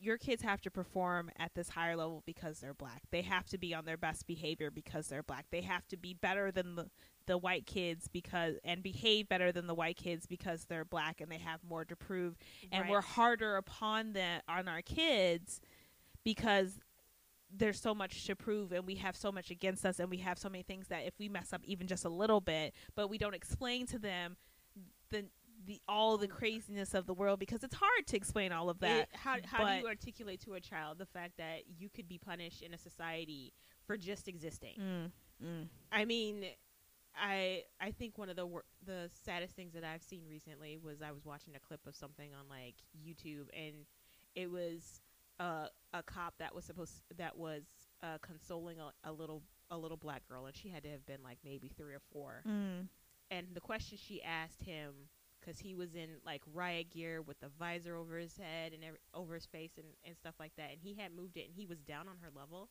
[0.00, 3.02] your kids have to perform at this higher level because they're black.
[3.10, 5.46] They have to be on their best behavior because they're black.
[5.50, 6.90] They have to be better than the,
[7.26, 11.30] the white kids because and behave better than the white kids because they're black and
[11.30, 12.36] they have more to prove.
[12.70, 12.90] And Right.
[12.90, 15.60] we're harder upon the on our kids
[16.24, 16.78] because
[17.56, 20.38] there's so much to prove and we have so much against us and we have
[20.38, 23.16] so many things that if we mess up even just a little bit, but we
[23.16, 24.36] don't explain to them
[25.10, 25.24] the
[25.66, 29.02] the all the craziness of the world because it's hard to explain all of that.
[29.02, 32.18] It- how how do you articulate to a child the fact that you could be
[32.18, 33.52] punished in a society
[33.86, 34.76] for just existing?
[34.78, 35.12] Mm,
[35.44, 35.68] mm.
[35.92, 36.44] I mean,
[37.16, 41.00] I I think one of the wor- the saddest things that I've seen recently was
[41.02, 43.86] I was watching a clip of something on like YouTube and
[44.34, 45.00] it was
[45.40, 47.62] uh, a cop that was supposed that was
[48.02, 51.22] uh, consoling a, a little a little black girl and she had to have been
[51.22, 52.88] like maybe three or four Mm.
[53.30, 54.92] and the question she asked him
[55.44, 58.98] because he was in like riot gear with the visor over his head and every,
[59.12, 61.66] over his face and, and stuff like that and he had moved it and he
[61.66, 62.68] was down on her level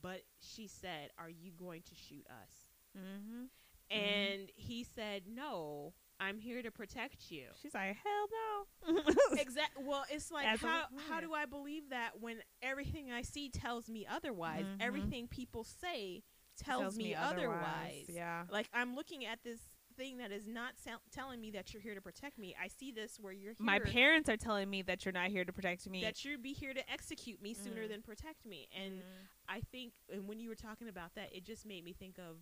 [0.00, 2.52] but she said are you going to shoot us
[2.96, 3.44] Mm-hmm.
[3.90, 9.02] and he said no i'm here to protect you She's like, hell no.
[9.38, 13.50] exactly well it's like As how, how do i believe that when everything i see
[13.50, 14.76] tells me otherwise Mhm.
[14.80, 16.22] everything people say
[16.58, 18.44] tells, me, otherwise Yeah.
[18.50, 19.60] like i'm looking at this
[19.96, 22.90] thing that is not sel- telling me that you're here to protect me i see
[22.92, 25.88] this where you're here My parents are telling me that you're not here to protect
[25.88, 26.02] me.
[26.02, 27.88] that you'd be here to execute me sooner Mm.
[27.88, 29.02] than protect me and Mm.
[29.48, 32.36] i think and when you were talking about that it just made me think of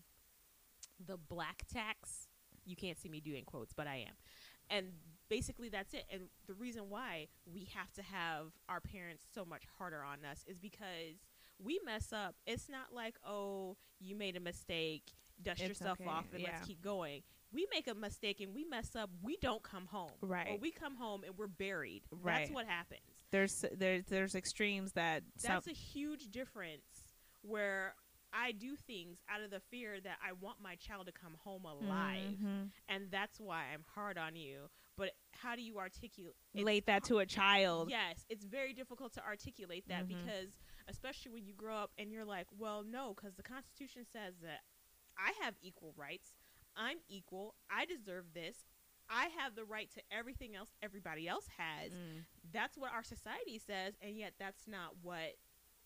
[1.04, 2.28] the black tax
[2.64, 4.14] you can't see me doing quotes but i am
[4.70, 4.86] and
[5.28, 6.04] basically that's it.
[6.10, 10.44] And the reason why we have to have our parents so much harder on us
[10.46, 11.16] is because
[11.62, 12.36] we mess up.
[12.46, 16.50] It's not like, oh, you made a mistake, dust It's yourself okay, off, and yeah.
[16.52, 17.22] let's keep going.
[17.52, 19.10] We make a mistake and we mess up.
[19.22, 20.60] We don't come home, Or Right.
[20.60, 22.02] we come home and we're buried.
[22.10, 22.40] Right.
[22.40, 23.00] That's what happens.
[23.30, 26.84] There's there's there's extremes that That's a huge difference
[27.42, 27.94] where
[28.32, 31.64] I do things out of the fear that I want my child to come home
[31.64, 32.70] alive, Mhm.
[32.88, 34.68] and that's why I'm hard on you.
[34.96, 36.34] But how do you articulate?
[36.52, 37.90] relate that to a child.
[37.90, 40.08] Yes, it's very difficult to articulate that Mhm.
[40.08, 44.34] because, especially when you grow up and you're like, well, no, because the Constitution says
[44.40, 44.62] that
[45.18, 46.32] I have equal rights.
[46.76, 47.54] I'm equal.
[47.70, 48.56] I deserve this.
[49.08, 51.92] I have the right to everything else everybody else has.
[51.92, 52.24] Mm.
[52.52, 55.34] That's what our society says, and yet that's not what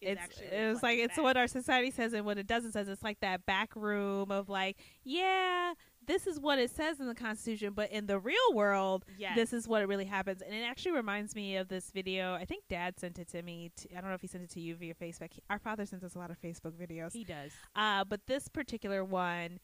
[0.00, 0.46] It's actually.
[0.46, 1.24] it was like it's back.
[1.24, 2.88] what our society says and what it doesn't says.
[2.88, 5.74] It's like that back room of like, yeah,
[6.08, 9.36] this is what it says in the Constitution, but in the real world, Yes.
[9.36, 10.42] this is what it really happens.
[10.42, 12.34] And it actually reminds me of this video.
[12.34, 13.70] I think Dad sent it to me.
[13.96, 15.32] I don't know if he sent it to you via Facebook.
[15.34, 17.12] He- Our father sends us a lot of Facebook videos.
[17.12, 17.52] he does.
[17.76, 19.60] Uh, but this particular one,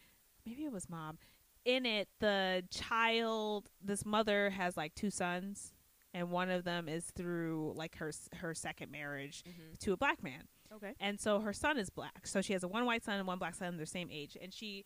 [0.47, 1.19] maybe it was mom.
[1.65, 5.73] In it, the child, this mother has like two sons,
[6.13, 9.73] and one of them is through like her her second marriage Mm-hmm.
[9.81, 10.43] to a black man,
[10.75, 10.93] Okay.
[11.01, 12.27] and so her son is black.
[12.27, 13.79] So she has a one white son and one black son.
[13.79, 14.85] They're same age, and she,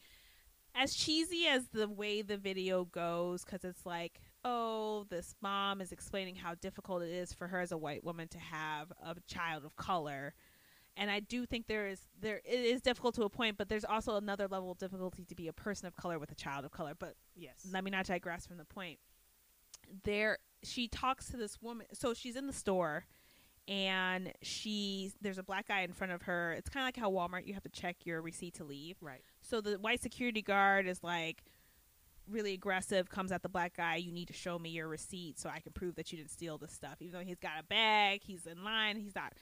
[0.79, 4.21] as cheesy as the way the video goes, because it's like.
[4.45, 8.29] Oh, this mom is explaining how difficult it is for her as a white woman
[8.29, 10.33] to have a child of color
[10.99, 13.85] and I do think there is there it is difficult to a point, but there's
[13.85, 16.73] also another level of difficulty to be a person of color with a child of
[16.73, 16.93] color.
[16.99, 17.67] But Yes.
[17.71, 18.99] let me not digress from the point.
[20.05, 21.87] There, she talks to this woman.
[21.93, 23.07] So she's in the store,
[23.69, 26.53] and she there's a black guy in front of her.
[26.53, 28.97] It's kind of like how Walmart you have to check your receipt to leave.
[29.01, 29.23] right.
[29.49, 31.43] So the white security guard is like
[32.31, 33.97] really aggressive, comes at the black guy.
[33.97, 36.59] You need to show me your receipt so I can prove that you didn't steal
[36.59, 36.97] this stuff.
[37.01, 39.33] Even though he's got a bag, he's in line, he's not.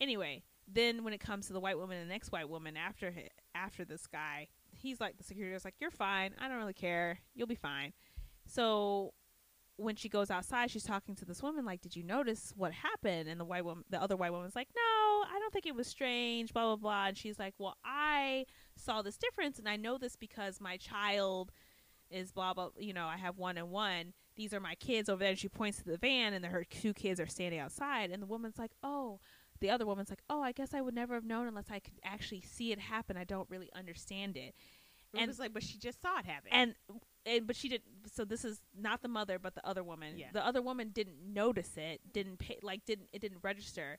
[0.00, 3.12] Anyway, then when it comes to the white woman and the next white woman after
[3.54, 6.34] after this guy, he's like the security guard's like, "You're fine.
[6.38, 7.20] I don't really care.
[7.34, 7.92] You'll be fine."
[8.46, 9.14] So
[9.76, 13.28] when she goes outside, she's talking to this woman like, "Did you notice what happened?"
[13.28, 15.86] And the white woman, the other white woman's like, "No, I don't think it was
[15.88, 17.06] strange." Blah blah blah.
[17.08, 21.50] And she's like, "Well, I saw this difference, and I know this because my child
[22.10, 22.70] is blah blah.
[22.78, 24.12] You know, I have one and one.
[24.36, 26.92] These are my kids over there." And she points to the van, and her two
[26.94, 28.10] kids are standing outside.
[28.10, 29.20] And the woman's like, "Oh."
[29.60, 31.98] The other woman's like, "Oh, I guess I would never have known unless I could
[32.04, 33.16] actually see it happen.
[33.16, 34.54] I don't really understand it."
[35.12, 36.50] And And- it's like, but she just saw it happen.
[36.52, 36.74] and
[37.26, 40.28] and but she didn't so this is not the mother but the other woman Yeah.
[40.32, 43.98] the other woman didn't notice it didn't pay like didn't it didn't register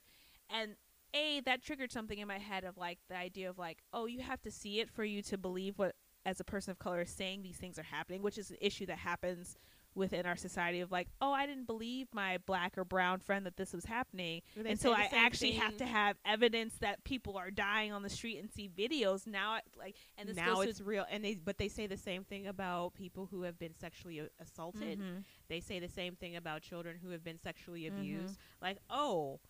[0.50, 0.76] and
[1.14, 4.20] a that triggered something in my head of like the idea of like oh you
[4.20, 7.10] have to see it for you to believe what as a person of color is
[7.10, 9.56] saying these things are happening which is an issue that happens
[9.96, 13.56] within our society of like oh i didn't believe my black or brown friend that
[13.56, 17.50] this was happening They and so I actually have to have evidence that people are
[17.50, 19.52] dying on the street and see videos now.
[19.52, 22.46] I- Like, and this now it's real, and they but they say the same thing
[22.46, 25.00] about people who have been sexually assaulted.
[25.00, 25.24] Mhm.
[25.48, 27.88] They say the same thing about children who have been sexually Mhm.
[27.98, 28.38] abused.
[28.60, 29.40] Like, oh,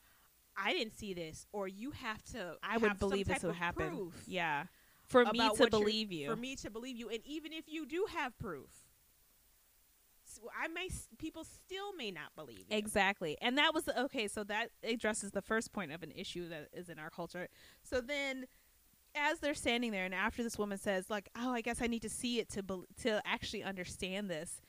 [0.57, 2.57] I didn't see this, or you have to.
[2.63, 3.89] I would have some believe this would happen.
[3.91, 4.67] proof Yeah,
[5.07, 6.29] for me to believe you.
[6.31, 8.86] For me to believe you, and even if you do have proof,
[10.59, 12.77] I may people still may not believe you.
[12.77, 13.37] Exactly.
[13.41, 16.69] And that was the, okay, so that addresses the first point of an issue that
[16.73, 17.49] is in our culture.
[17.83, 18.47] So then
[19.15, 22.03] as they're standing there and after this woman says like, "Oh, I guess I need
[22.03, 24.61] to see it to bel to actually understand this."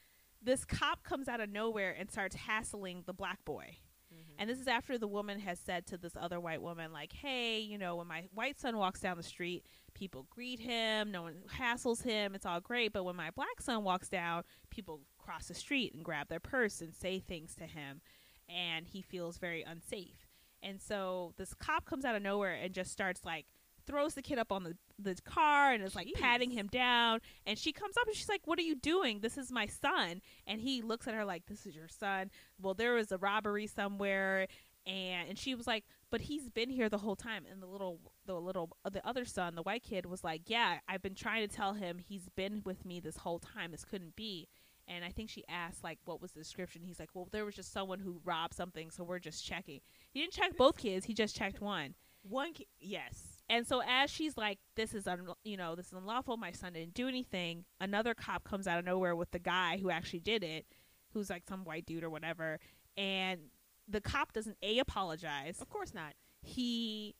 [0.42, 3.78] This cop comes out of nowhere and starts hassling the black boy.
[4.14, 4.36] Mhm.
[4.38, 7.60] And this is after the woman has said to this other white woman, like, hey,
[7.60, 11.44] you know, when my white son walks down the street, people greet him, no one
[11.50, 12.94] hassles him, it's all great.
[12.94, 16.80] But when my black son walks down, people cross the street and grab their purse
[16.80, 18.00] and say things to him,
[18.48, 20.28] and he feels very unsafe.
[20.64, 23.46] And so this cop comes out of nowhere and just starts like
[23.86, 27.20] throws the kid up on the, the car and is like patting him down.
[27.46, 29.20] And she comes up and she's like what are you doing?
[29.20, 30.22] This is my son.
[30.48, 32.32] And he looks at her like this is your son?
[32.60, 34.48] Well there was a robbery somewhere.
[34.86, 37.44] And and she was like but he's been here the whole time.
[37.50, 40.80] And the little the little uh, the other son the white kid was like yeah
[40.88, 43.72] i've been trying to tell him he's been with me this whole time.
[43.72, 44.48] This couldn't be
[44.88, 47.56] and i think she asked like what was the description he's like well there was
[47.56, 49.80] just someone who robbed something so we're just checking
[50.12, 54.10] he didn't check both kids he just checked one One, ki- yes, and so as
[54.10, 56.36] she's like, "This is un- you know this is unlawful.
[56.36, 59.90] My son didn't do anything." Another cop comes out of nowhere with the guy who
[59.90, 60.66] actually did it,
[61.14, 62.60] who's like some white dude or whatever.
[62.98, 63.40] And
[63.88, 65.62] the cop doesn't a apologize.
[65.62, 66.16] of course not.
[66.42, 67.16] He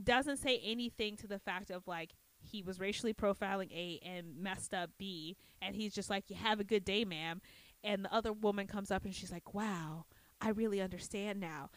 [0.00, 4.74] doesn't say anything to the fact of like he was racially profiling A and messed
[4.74, 7.40] up B, and he's just like, "You have a good day, ma'am."
[7.82, 10.06] and the other woman comes up and she's like, "Wow,
[10.40, 11.70] I really understand now."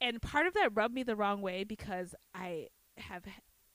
[0.00, 3.24] And part of that rubbed me the wrong way because I have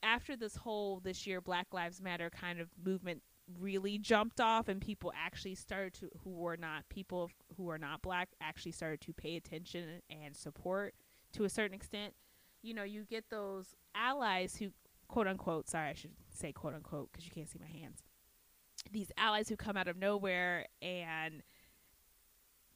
[0.02, 3.22] after this whole this year Black Lives Matter kind of movement
[3.58, 8.00] really jumped off and people actually started to who were not people who are not
[8.00, 10.94] black actually started to pay attention and support
[11.30, 12.14] to a certain extent
[12.62, 14.70] you know you get those allies who
[15.14, 18.02] quote unquote sorry i should say quote unquote because you can't see my hands
[18.90, 21.42] these allies who come out of nowhere and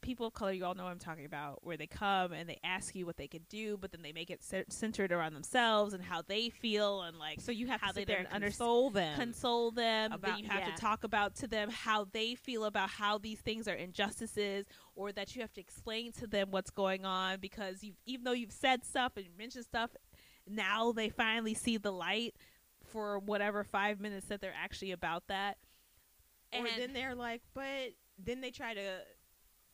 [0.01, 2.57] people of color you all know what i'm talking about where they come and they
[2.63, 5.93] ask you what they can do but then they make it c- centered around themselves
[5.93, 8.27] and how they feel and like So you have how to they sit there and
[8.31, 9.17] under- console them.
[9.17, 10.13] console them.
[10.13, 10.73] About- then you have yeah.
[10.73, 15.11] to talk about to them how they feel about how these things are injustices, or
[15.11, 18.53] that you have to explain to them what's going on because you, even though you've
[18.53, 19.89] said stuff and mentioned stuff,
[20.49, 22.35] now they finally see the light
[22.91, 25.57] for whatever five minutes that they're actually about that.
[26.53, 28.99] or And then they're like, but then they try to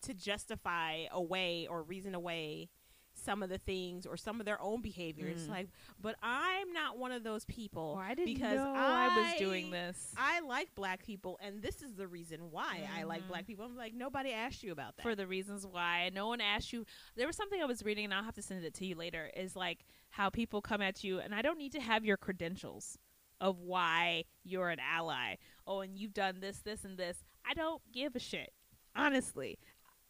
[0.04, 2.70] to justify away or reason away
[3.18, 5.48] some of the things or some of their own behaviors.
[5.48, 5.50] Mm.
[5.50, 5.70] Like,
[6.02, 9.40] but I'm not one of those people Or I didn't because know I, I was
[9.40, 10.14] doing this.
[10.18, 13.30] I like black people, and this is the reason why I like Mhm.
[13.30, 13.66] black people.
[13.66, 15.04] I'm like, nobody asked you about that.
[15.04, 16.86] for the reasons why no one asked you
[17.16, 19.32] there was something i was reading and i'll have to send it to you later
[19.36, 22.98] is like how people come at you and i don't need to have your credentials
[23.42, 25.36] of why you're an ally
[25.68, 28.54] oh and you've done this this and this i don't give a shit
[28.96, 29.58] honestly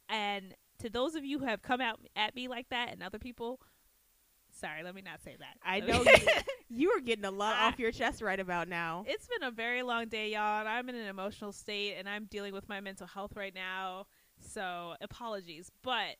[0.08, 3.18] and to those of you who have come out at me like that and other
[3.18, 3.60] people
[4.52, 6.28] sorry let me not say that I know you,
[6.70, 9.06] you are getting a lot I- off your chest right about now.
[9.08, 12.26] it's been a very long day, y'all, and I'm in an emotional state and I'm
[12.26, 14.06] dealing with my mental health right now.
[14.40, 15.72] So apologies.
[15.84, 16.16] But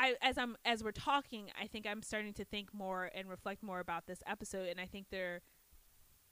[0.00, 3.62] I as I'm as we're talking, I think I'm starting to think more and reflect
[3.62, 5.42] more about this episode and I think there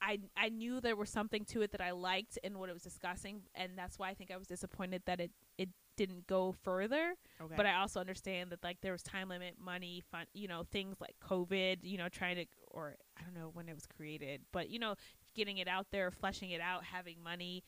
[0.01, 2.83] I I knew there was something to it that I liked in what it was
[2.83, 7.15] discussing and that's why I think I was disappointed that it it didn't go further
[7.41, 7.55] Okay.
[7.57, 10.95] but I also understand that like there was time limit, money, fun, you know, things
[11.01, 14.69] like COVID, you know, trying to or I don't know when it was created, but
[14.69, 14.95] you know,
[15.35, 17.63] getting it out there, fleshing it out, having money.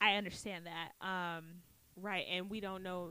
[0.00, 0.92] I understand that.
[1.06, 1.60] Um,
[1.96, 3.10] right, and we don't know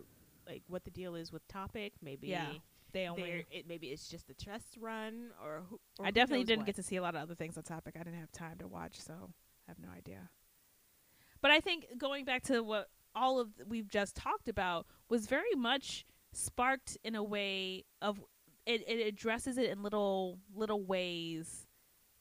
[0.49, 1.93] like what the deal is with topic.
[2.01, 2.47] Maybe Yeah,
[2.91, 3.45] they only.
[3.51, 6.65] it maybe it's just the test run, or, who, or I definitely didn't what.
[6.67, 7.95] get to see a lot of other things on topic.
[7.95, 9.13] I didn't have time to watch, so
[9.67, 10.29] I have no idea.
[11.41, 15.55] But I think going back to what all of we've just talked about was very
[15.55, 18.19] much sparked in a way of
[18.65, 21.65] it, it addresses it in little little ways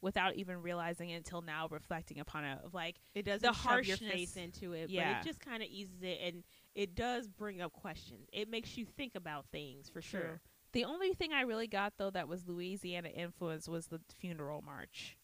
[0.00, 3.84] without even realizing it until now reflecting upon it of like It doesn't the shove
[3.84, 5.14] your harshness- face into it, Yeah.
[5.14, 8.28] but it just kind of eases it, and it does bring up questions.
[8.32, 10.20] It makes you think about things for sure.
[10.20, 10.38] True.
[10.72, 15.16] the only thing I really got though that was Louisiana influence was the funeral march.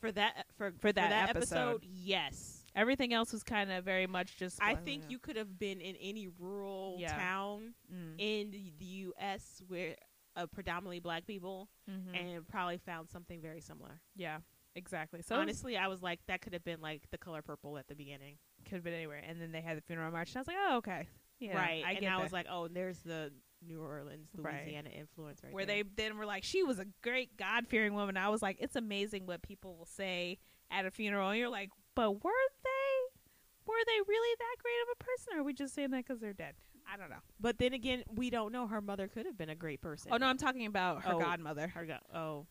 [0.00, 1.84] For that, for For that episode, episode.
[1.84, 5.80] yes, Everything else was kind of very much just I think you could have been
[5.80, 7.16] in any rural Yeah.
[7.18, 8.14] town Mm.
[8.18, 9.60] in the, U.S.
[9.66, 9.96] where
[10.36, 12.14] uh, predominantly black people, Mhm.
[12.14, 14.00] and probably found something very similar.
[14.14, 14.38] Yeah,
[14.76, 15.20] exactly.
[15.22, 17.96] So honestly, I was like, that could have been like the color purple at the
[17.96, 19.22] beginning, could have been anywhere.
[19.26, 21.08] And then they had the funeral march, and I was like, oh, okay,
[21.40, 21.82] yeah, right?
[21.86, 22.22] I and I that.
[22.22, 23.32] was like, oh, there's the
[23.66, 24.62] New Orleans, Right.
[24.64, 25.82] Louisiana influence right where there.
[25.82, 28.16] they then were like, she was a great God fearing woman.
[28.16, 30.38] I was like, it's amazing what people will say
[30.70, 31.30] at a funeral.
[31.30, 32.30] And you're like, but were
[32.64, 33.66] they?
[33.66, 36.20] Were they really that great of a person, or are we just saying that because
[36.20, 36.54] they're dead?
[36.90, 37.16] I don't know.
[37.38, 38.66] But then again, we don't know.
[38.66, 40.10] Her mother could have been a great person.
[40.12, 41.18] Oh no, I'm talking about her Oh.
[41.18, 41.68] godmother.
[41.68, 42.46] her go- oh,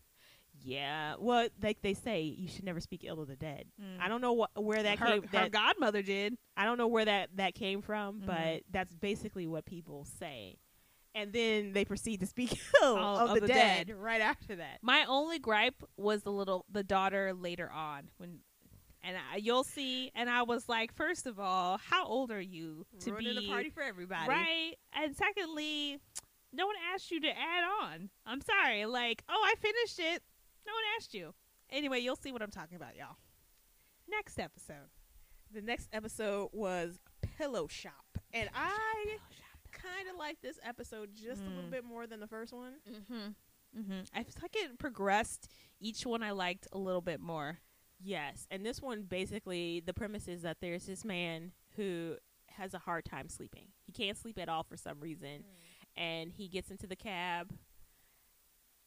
[0.62, 1.14] yeah.
[1.18, 3.66] Well, like they say, you should never speak ill of the dead.
[3.80, 4.00] Mm.
[4.00, 5.22] I don't know what where that her, came.
[5.24, 6.36] her godmother did.
[6.56, 8.26] I don't know where that that came from, Mhm.
[8.26, 10.56] but that's basically what people say.
[11.14, 13.96] And then they proceed to speak ill Oh, of, of the, the dead, dead.
[13.96, 14.78] right after that.
[14.82, 18.40] My only gripe was the little the daughter later on when.
[19.00, 22.84] And I, you'll see, and I was like, first of all, how old are you
[23.00, 24.74] to Ruining be the party for everybody, Right.
[24.92, 26.00] And secondly,
[26.52, 28.10] no one asked you to add on.
[28.26, 28.86] I'm sorry.
[28.86, 30.22] Like, oh, I finished it.
[30.68, 31.32] No one asked you.
[31.70, 33.16] Anyway, you'll see what I'm talking about, y'all.
[34.08, 34.90] Next episode.
[35.52, 36.98] The next episode was
[37.38, 38.04] Pillow Shop,
[38.34, 39.16] and I
[39.72, 41.70] kind of like this episode just a little Mm.
[41.70, 42.74] bit more than the first one.
[42.90, 43.80] Mm-hmm.
[43.80, 44.00] Mm-hmm.
[44.14, 45.48] I feel like it progressed.
[45.80, 47.60] Each one I liked a little bit more.
[48.00, 52.16] Yes, and this one basically the premise is that there's this man who
[52.50, 53.68] has a hard time sleeping.
[53.86, 55.44] He can't sleep at all for some reason,
[55.96, 57.52] and he gets into the cab,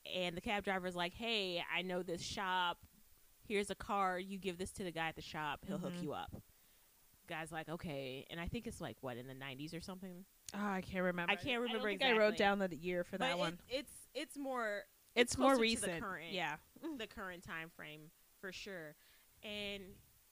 [0.05, 2.79] and the cab driver's like, "Hey, I know this shop.
[3.47, 4.23] Here's a card.
[4.25, 5.61] You give this to the guy at the shop.
[5.67, 6.03] He'll hook Mhm.
[6.03, 6.33] you up."
[7.27, 10.25] Guy's like, "Okay," and I think it's like what in the '90s or something.
[10.53, 11.31] Oh, I can't remember.
[11.31, 13.59] I can't remember think I wrote down the year for that but one.
[13.69, 14.83] It's it's more
[15.15, 16.01] It's, it's more to the recent.
[16.01, 16.31] current.
[16.31, 16.57] Yeah.
[16.97, 18.95] the current time frame for sure.
[19.43, 19.83] And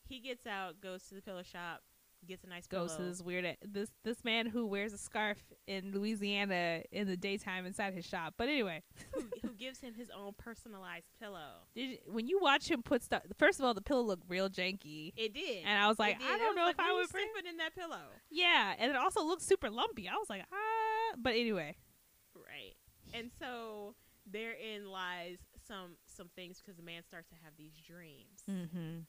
[0.08, 1.84] he gets out, goes to the pillow shop,
[2.28, 5.92] Gets a nice goes to this weird this this man who wears a scarf in
[5.94, 8.36] Louisiana in the daytime inside his shop.
[8.38, 8.84] But anyway,
[9.16, 11.64] who, who gives him his own personalized pillow.
[11.74, 14.48] did you, when you watch him put stuff, first of all, the pillow looked real
[14.50, 15.64] janky, It did.
[15.66, 17.28] and I was like, I don't know like, if I "What are would bring.
[17.34, 18.02] sleeping in that pillow.
[18.30, 20.08] Yeah, and it also looked super lumpy.
[20.08, 21.16] I was like, ah.
[21.18, 21.78] But anyway,
[22.36, 22.76] Right.
[23.14, 23.96] And so
[24.30, 28.44] therein lies some some things because the man starts to have these dreams.
[28.48, 29.00] mm-hmm.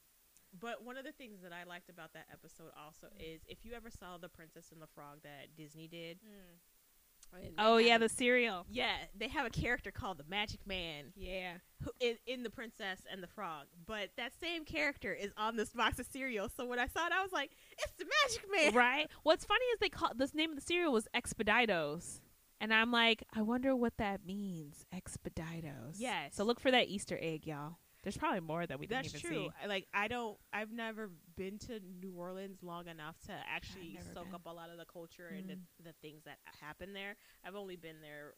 [0.59, 3.35] But one of the things that I liked about that episode also mm.
[3.35, 6.19] is if you ever saw the Princess and the Frog that Disney did.
[6.19, 7.37] Mm.
[7.37, 8.67] and they oh yeah, have the cereal.
[8.71, 13.01] yeah, they have a character called the Magic Man Yeah, who in, in the Princess
[13.11, 13.67] and the Frog.
[13.87, 16.49] But that same character is on this box of cereal.
[16.49, 19.09] So when I saw it, I was like, "It's the Magic Man!" right.
[19.23, 22.21] What's funny is they call this name of the cereal was Expeditos.
[22.61, 24.85] And I'm like, I wonder what that means.
[24.95, 25.95] Expeditos.
[25.97, 26.37] Yes.
[26.37, 27.79] So look for that Easter egg, y'all.
[28.03, 29.45] There's probably more that we didn't That's even true.
[29.47, 29.51] see.
[29.63, 34.07] I- Like I don't, I've never been to New Orleans long enough to actually never
[34.15, 34.35] soak been.
[34.35, 35.49] up a lot of the culture and Mm.
[35.79, 37.17] the, the things that happen there.
[37.45, 38.35] I've only been there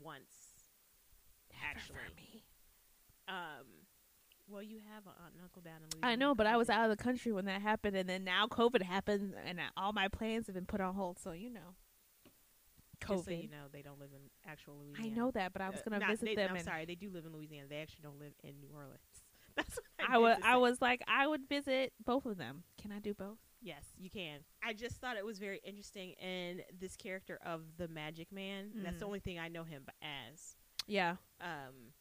[0.00, 0.62] once,
[1.64, 1.96] actually.
[2.08, 2.44] For me.
[3.28, 3.66] Um,
[4.48, 6.12] well, you have an aunt and uncle down in Louisiana.
[6.12, 8.46] I know, but I was out of the country when that happened, and then now
[8.46, 11.18] COVID happened, and uh, all my plans have been put on hold.
[11.18, 11.74] So you know,
[13.00, 13.14] COVID.
[13.16, 14.20] Just so you know, they don't live in
[14.50, 15.06] actual Louisiana.
[15.12, 16.54] I know that, but I was Uh, gonna not- visit they- them.
[16.56, 17.68] I'm sorry, they do live in Louisiana.
[17.68, 19.22] They actually don't live in New Orleans.
[19.56, 22.62] That's what I, I was, I was like, I would visit both of them.
[22.80, 23.38] Can I do both?
[23.62, 24.40] Yes, you can.
[24.62, 28.70] I just thought it was very interesting in this character of the Magic Man.
[28.76, 29.08] That's the Mm.
[29.08, 30.56] only thing I know him as.
[30.86, 31.16] Yeah.
[31.40, 31.92] Um,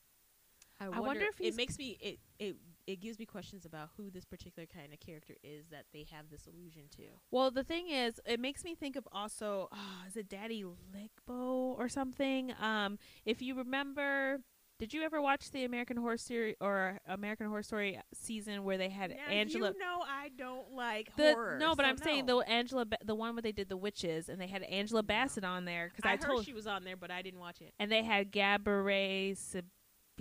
[0.79, 2.55] I, wonder wonder, if he's- it makes me it it
[2.89, 6.25] it gives me questions about who this particular kind of character is that they have
[6.31, 7.03] this illusion to.
[7.29, 11.77] Well, the thing is, it makes me think of also, oh, is it Daddy Lickbo
[11.77, 12.51] or something?
[12.59, 14.39] Um, if you remember,
[14.79, 18.89] did you ever watch the American Horror Story or American Horror Story season where they
[18.89, 19.71] had Now, Angela?
[19.71, 21.57] you know I don't like the, horror.
[21.59, 22.39] no, but so I'm saying no.
[22.39, 25.07] the Angela, Ba- the one where they did the witches, and they had Angela No.
[25.07, 27.39] Bassett on there because I, I, heard told, she was on there, but I didn't
[27.39, 27.71] watch it.
[27.77, 29.37] and they had Gabourey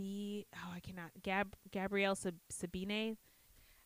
[0.01, 1.11] Oh, I cannot.
[1.23, 3.17] Gab Gabrielle Sab- Sabine.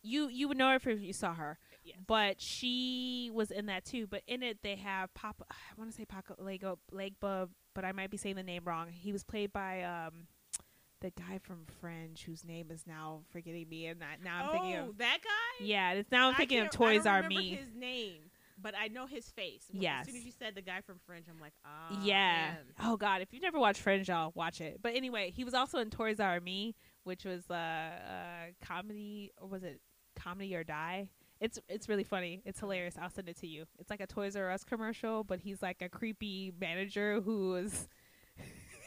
[0.04, 1.96] You you would know her if you saw her Yes.
[2.06, 4.06] but she was in that too.
[4.08, 5.44] But in it, they have Papa.
[5.50, 8.88] I want to say Paco Lego Legba, but I might be saying the name wrong.
[8.90, 10.26] He was played by um
[11.00, 14.52] the guy from Fringe, whose name is now forgetting me, and I- now I'm oh,
[14.52, 15.64] thinking of that guy.
[15.64, 15.92] yeah.
[15.92, 17.50] It's now I'm thinking of Toys remember Me.
[17.50, 18.22] His name,
[18.62, 19.64] but I know his face.
[19.70, 20.02] When- Yes.
[20.02, 21.98] As soon as you said the guy from Fringe, I'm like, ah.
[22.02, 22.52] yeah.
[22.52, 22.56] man.
[22.82, 24.80] Oh God, if you've never watched Fringe, y'all watch it.
[24.82, 29.48] But anyway, he was also in Toys R Me, which was uh, uh comedy or
[29.48, 29.80] was it
[30.16, 31.08] comedy or die?
[31.40, 32.40] It's it's really funny.
[32.44, 32.94] It's hilarious.
[33.00, 33.64] I'll send it to you.
[33.80, 37.88] It's like a Toys R Us commercial, but he's like a creepy manager who is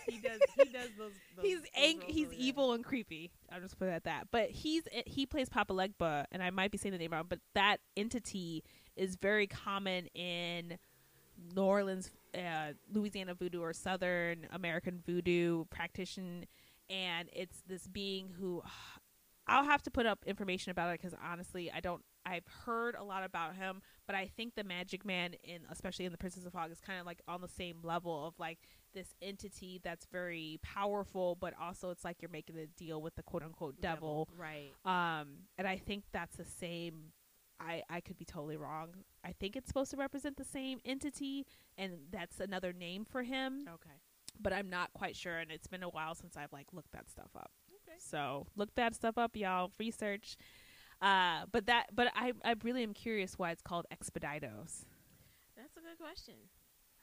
[0.07, 0.39] He does.
[0.55, 1.11] He does those.
[1.35, 3.31] those he's those ang- he's really evil and creepy.
[3.51, 4.27] I'll just put it at that.
[4.31, 7.39] But he's he plays Papa Legba, and I might be saying the name wrong, but
[7.55, 8.63] that entity
[8.95, 10.77] is very common in
[11.55, 16.45] New Orleans, uh, Louisiana voodoo or Southern American voodoo practitioner,
[16.89, 18.61] and it's this being who
[19.47, 22.01] I'll have to put up information about it because honestly, I don't.
[22.27, 26.11] I've heard a lot about him, but I think the Magic Man, in especially in
[26.11, 28.57] the Princess of Fog, is kind of like on the same level of like
[28.95, 33.21] this entity that's very powerful, but also it's like you're making a deal with the
[33.21, 34.27] quote unquote devil.
[34.35, 34.71] Right.
[34.85, 35.27] Um,
[35.59, 37.11] and I think that's the same.
[37.59, 38.89] I I could be totally wrong.
[39.23, 41.45] I think it's supposed to represent the same entity,
[41.77, 43.65] and that's another name for him.
[43.67, 43.95] Okay.
[44.39, 47.09] But I'm not quite sure, and it's been a while since I've like looked that
[47.09, 47.51] stuff up.
[47.87, 47.97] Okay.
[47.99, 49.71] So look that stuff up, y'all.
[49.79, 50.37] Research.
[51.01, 54.85] Uh, but that, but I, I really am curious why it's called Expeditos.
[55.55, 56.35] That's a good question.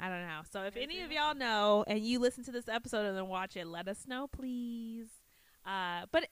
[0.00, 0.40] I don't know.
[0.50, 3.56] So if any of y'all know and you listen to this episode and then watch
[3.56, 5.08] it, let us know, please.
[5.64, 6.26] Uh, but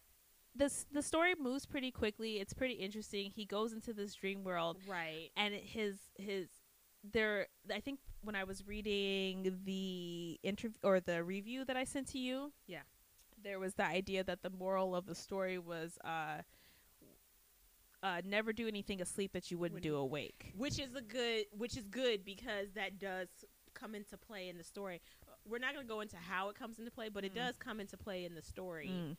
[0.54, 2.38] this the story moves pretty quickly.
[2.40, 3.30] It's pretty interesting.
[3.30, 5.30] He goes into this dream world, Right.
[5.36, 6.48] and his his
[7.04, 7.46] there.
[7.72, 12.18] I think when I was reading the interview or the review that I sent to
[12.18, 12.82] you, Yeah.
[13.42, 16.42] there was the idea that the moral of the story was uh,
[18.02, 20.52] uh, never do anything asleep that you wouldn't Wouldn't- do awake.
[20.56, 21.46] Which is a good.
[21.52, 23.28] Which is good because that does
[23.74, 25.00] come into play in the story.
[25.28, 27.36] Uh, We're not going to go into how it comes into play, but it Mm.
[27.36, 29.16] does come into play in the story Mm.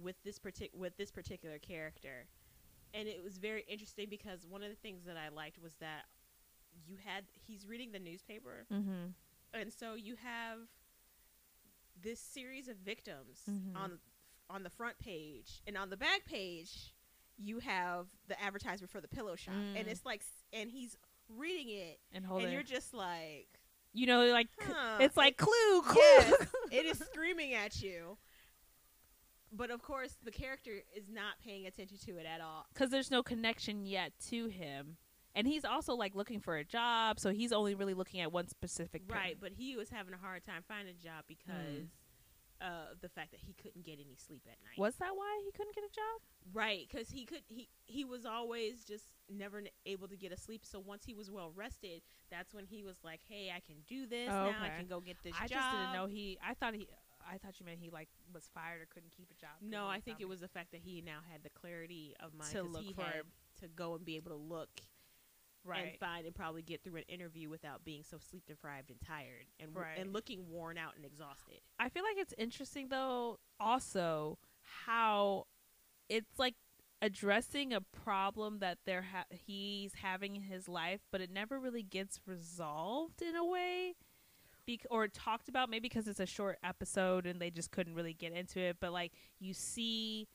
[0.00, 2.26] With this partic- with this particular character.
[2.92, 6.04] And it was very interesting because one of the things that I liked was that
[6.86, 9.10] you had he's reading the newspaper Mm-hmm.
[9.52, 10.58] and so you have
[12.02, 13.76] this series of victims Mhm.
[13.76, 14.00] on
[14.50, 16.92] on the front page and on the back page
[17.38, 19.90] you have the advertisement for the pillow shop and Mm.
[19.90, 20.22] it's like
[20.52, 20.96] and he's
[21.28, 23.48] reading it And hold and you're just like
[23.96, 24.98] you know, like huh.
[25.00, 26.00] it's like clue, clue.
[26.02, 28.18] yes it is screaming at you
[29.56, 33.10] but of course the character is not paying attention to it at all because there's
[33.10, 34.96] no connection yet to him.
[35.34, 38.46] and he's also like looking for a job, so he's only really looking at one
[38.48, 41.88] specific Right, but he was having a hard time finding a job because Mm.
[42.60, 44.78] of the fact that he couldn't get any sleep at night.
[44.78, 46.20] Was that why he couldn't get a job?
[46.52, 50.36] Right, because he could he he was always just never n- able to get a
[50.36, 50.64] sleep.
[50.64, 54.06] So once he was well rested, that's when he was like, "Hey, I can do
[54.06, 54.62] this Oh, now.
[54.62, 55.42] I can go get this job.
[55.42, 56.38] I job." just didn't know he.
[56.42, 56.88] I thought he.
[57.30, 59.50] I thought you meant he like was fired or couldn't keep a job.
[59.60, 62.52] No, I think it was the fact that he now had the clarity of mind
[62.52, 63.22] To look he for had
[63.60, 64.68] to go and be able to look
[65.66, 65.98] and right.
[65.98, 69.74] find and probably get through an interview without being so sleep deprived and tired and
[69.74, 69.96] Right.
[69.98, 71.60] and looking worn out and exhausted.
[71.78, 73.38] I feel like it's interesting though.
[73.58, 74.38] Also,
[74.84, 75.46] how
[76.10, 76.54] it's like
[77.00, 81.82] addressing a problem that they're ha- he's having in his life, but it never really
[81.82, 83.94] gets resolved in a way,
[84.66, 85.70] Bec- or talked about.
[85.70, 88.76] Maybe because it's a short episode and they just couldn't really get into it.
[88.80, 90.28] But like you see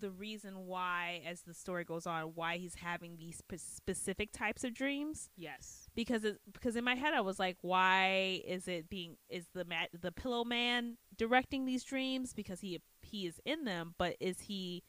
[0.00, 4.62] the reason why, as the story goes on, why he's having these spe- specific types
[4.62, 5.88] of dreams Yes.
[5.96, 9.64] because it, because in my head I was like, why is it being is the
[9.64, 14.42] ma- the Pillow Man directing these dreams because he he is in them, but is
[14.42, 14.84] he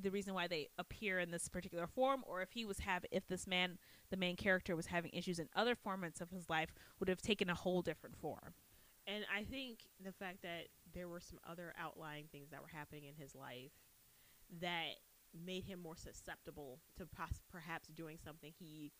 [0.00, 3.26] the reason why they appear in this particular form, or if he was have if
[3.26, 3.78] this man
[4.10, 7.50] the main character was having issues in other formats of his life would have taken
[7.50, 8.54] a whole different form.
[9.06, 13.04] And I think the fact that there were some other outlying things that were happening
[13.04, 13.72] in his life
[14.60, 14.96] that
[15.46, 18.92] made him more susceptible to pos- perhaps doing something he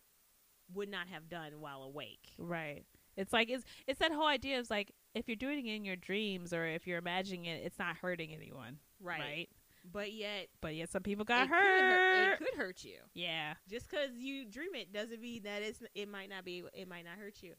[0.74, 2.34] would not have done while awake.
[2.38, 2.84] Right.
[3.16, 5.96] It's like it's it's that whole idea of like if you're doing it in your
[5.96, 8.78] dreams or if you're imagining it, it's not hurting anyone.
[9.02, 9.48] Right.
[9.92, 12.32] But yet, But yet some people got it, hurt, hurt.
[12.32, 12.98] it could hurt you.
[13.14, 13.54] Yeah.
[13.70, 17.04] Just because you dream it doesn't mean that it's it might not be it might
[17.04, 17.54] not hurt you.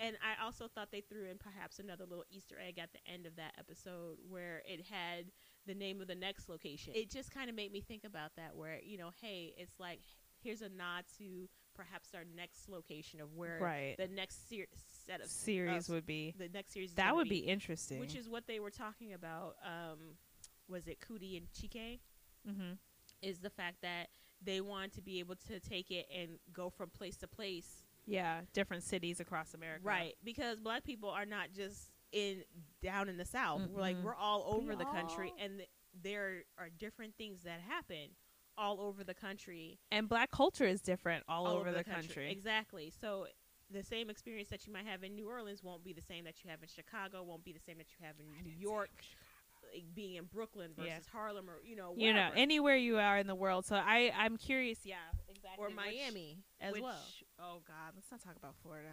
[0.00, 3.26] And I also thought they threw in perhaps another little Easter egg at the end
[3.26, 5.26] of that episode where it had
[5.66, 6.92] the name of the next location.
[6.96, 10.00] It just kind of made me think about that, where you know, hey, it's like
[10.42, 13.94] here's a nod to perhaps our next location of where Right.
[13.96, 14.66] the next ser-
[15.06, 17.98] set of series uh, would be the next series that would be, interesting.
[17.98, 19.56] which is what they were talking about.
[19.64, 19.98] Um,
[20.68, 22.00] was it Coodie and Chike?
[22.48, 22.72] mm-hmm.
[23.22, 24.08] Is the fact that
[24.42, 28.40] they want to be able to take it and go from place to place yeah,
[28.52, 29.80] different cities across America.
[29.82, 32.42] Right, because black people are not just in
[32.82, 33.62] down in the south.
[33.72, 35.68] We're like we're all We over the country, and th-
[36.02, 38.10] there are different things that happen
[38.56, 42.30] all over the country, And black culture is different all, over, the country.
[42.30, 42.92] Exactly.
[43.00, 43.26] So
[43.70, 46.44] the same experience that you might have in New Orleans won't be the same that
[46.44, 47.22] you have in Chicago.
[47.24, 48.90] Won't be the same that you have in New York.
[49.74, 50.98] Like being in Brooklyn versus Yeah.
[51.12, 53.66] Harlem, or you know, You know, anywhere you are in the world.
[53.66, 54.78] So I, I'm curious.
[54.84, 54.94] Yeah,
[55.28, 55.62] exactly.
[55.62, 57.02] or which- Miami as which- well.
[57.40, 58.90] Oh God, let's not talk about Florida.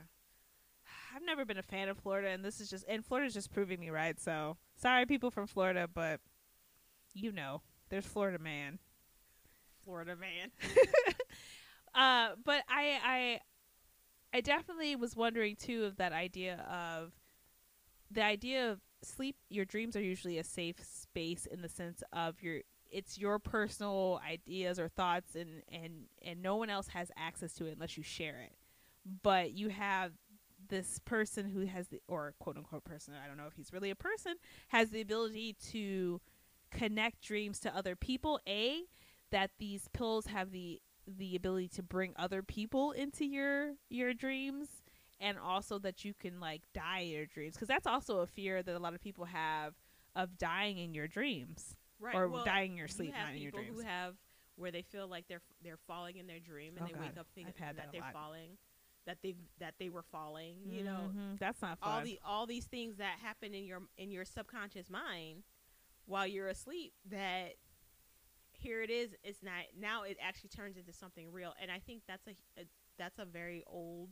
[1.15, 3.79] I've never been a fan of Florida, and this is just and Florida's just proving
[3.79, 4.19] me right.
[4.19, 6.19] So sorry, people from Florida, but
[7.13, 8.79] you know, there's Florida man.
[9.83, 10.51] Florida man.
[11.93, 13.39] Uh, but I, I,
[14.37, 17.11] I definitely was wondering too of that idea of
[18.09, 19.35] the idea of sleep.
[19.49, 24.19] Your dreams are usually a safe space in the sense of your it's your personal
[24.27, 28.03] ideas or thoughts, and and and no one else has access to it unless you
[28.03, 28.53] share it.
[29.23, 30.11] But you have
[30.69, 33.89] this person who has the or quote unquote person i don't know if he's really
[33.89, 34.35] a person
[34.69, 36.21] has the ability to
[36.71, 38.83] connect dreams to other people a
[39.31, 44.80] that these pills have the the ability to bring other people into your your dreams
[45.21, 48.61] and also that you can like die in your dreams because that's also a fear
[48.61, 49.73] that a lot of people have
[50.15, 52.15] of dying in your dreams Right.
[52.15, 54.15] or well, dying in your sleep have not in your people dreams who have
[54.55, 57.01] where they feel like they're they're falling in their dream and Oh, they God.
[57.01, 58.11] wake up thinking that, that they're lot.
[58.13, 58.57] falling,
[59.05, 60.57] that they that they were falling.
[60.65, 61.37] You know, Mhm.
[61.39, 64.89] that's not fun all the all these things that happen in your in your subconscious
[64.89, 65.43] mind
[66.05, 66.93] while you're asleep.
[67.05, 67.53] That
[68.51, 69.15] here it is.
[69.23, 70.03] It's not now.
[70.03, 72.65] It actually turns into something real, and I think that's a, a
[72.97, 74.09] that's a very old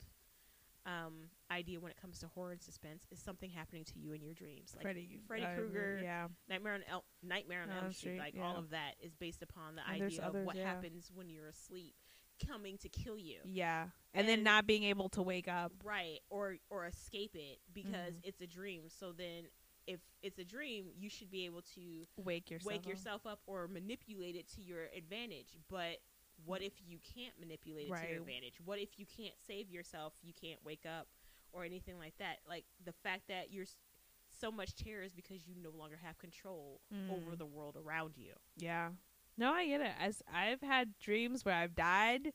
[0.89, 1.13] um
[1.51, 4.33] idea when it comes to horror and suspense is something happening to you in your
[4.33, 8.11] dreams like Freddy, Freddy uh, Krueger, yeah Nightmare on El- Nightmare on Elm Elm Street,
[8.11, 8.43] Street, like yeah.
[8.43, 10.65] all of that is based upon the And idea of others, what yeah.
[10.67, 11.95] happens when you're asleep,
[12.47, 16.19] coming to kill you, yeah and, then not being able to wake up right?
[16.29, 18.21] Or or escape it because Mhm.
[18.23, 18.83] it's a dream.
[18.89, 19.45] So then,
[19.87, 22.87] if it's a dream, you should be able to wake yourself wake up.
[22.87, 25.57] yourself up or manipulate it to your advantage.
[25.69, 25.97] But
[26.45, 28.55] what if you can't manipulate it to your advantage?
[28.63, 30.13] What if you can't save yourself?
[30.21, 31.07] You can't wake up
[31.53, 32.37] or anything like that.
[32.47, 33.65] Like the fact that you're
[34.39, 36.81] so much terror is because you no longer have control
[37.11, 37.37] over Mm.
[37.37, 38.33] the world around you.
[38.57, 38.91] Yeah.
[39.37, 39.91] No, I get it.
[39.99, 42.31] As I've had dreams where I've died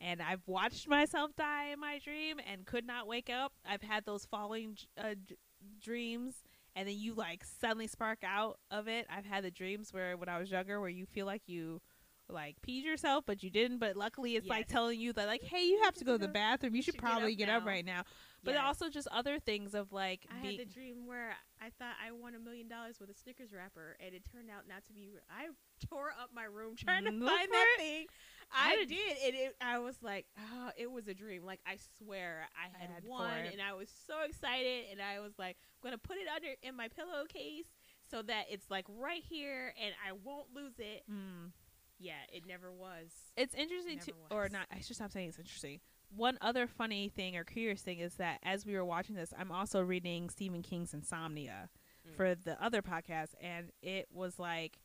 [0.00, 3.52] and I've watched myself die in my dream and could not wake up.
[3.64, 5.36] I've had those falling uh, d-
[5.80, 6.42] dreams
[6.76, 9.06] and then you like suddenly spark out of it.
[9.08, 11.80] I've had the dreams where when I was younger where you feel like you
[12.28, 13.78] like peed yourself, but you didn't.
[13.78, 16.28] But luckily, it's like telling you that like, hey, you have to go to the
[16.32, 16.74] bathroom.
[16.74, 18.02] You should should get probably up get up right now.
[18.42, 18.62] But Yes.
[18.66, 22.12] also just other things of like I being had the dream where I thought I
[22.12, 25.08] won a million dollars with a Snickers wrapper, and it turned out not to be.
[25.30, 25.48] I
[25.88, 27.80] tore up my room trying to Look find that it.
[27.80, 28.06] thing.
[28.52, 31.44] I I, did- and it, I was like, oh, it was a dream.
[31.46, 35.32] Like I swear, I had, had won, and I was so excited, and I was
[35.38, 37.66] like, I'm gonna put it under in my pillowcase
[38.10, 41.02] so that it's like right here, and I won't lose it.
[41.10, 41.52] Mm.
[41.98, 43.10] Yeah, it never was.
[43.36, 44.66] It's interesting to, Never or not.
[44.70, 45.80] I should stop saying it's interesting.
[46.14, 49.50] One other funny thing or curious thing is that as we were watching this, I'm
[49.50, 51.70] also reading Stephen King's Insomnia
[52.06, 52.16] Mm.
[52.16, 54.78] for the other podcast, and it was like,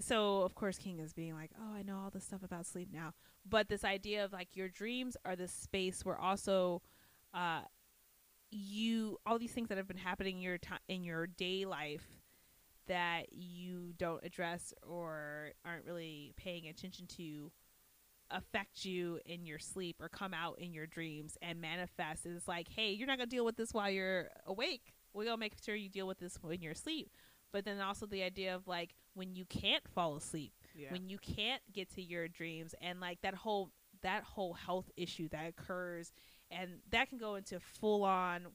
[0.00, 2.88] so of course King is being like, oh, I know all this stuff about sleep
[2.90, 3.12] now,
[3.44, 6.80] but this idea of like your dreams are this space where also,
[7.34, 7.60] uh,
[8.50, 12.17] you all these things that have been happening in your time in your day life
[12.88, 17.50] that you don't address or aren't really paying attention to
[18.30, 22.68] affect you in your sleep or come out in your dreams and manifest It's like
[22.68, 25.54] hey you're not going to deal with this while you're awake we're going to make
[25.64, 27.10] sure you deal with this when you're asleep
[27.52, 30.92] but then also the idea of like when you can't fall asleep Yeah.
[30.92, 33.70] when you can't get to your dreams and like that whole
[34.02, 36.12] that whole health issue that occurs
[36.50, 38.48] and that can go into full on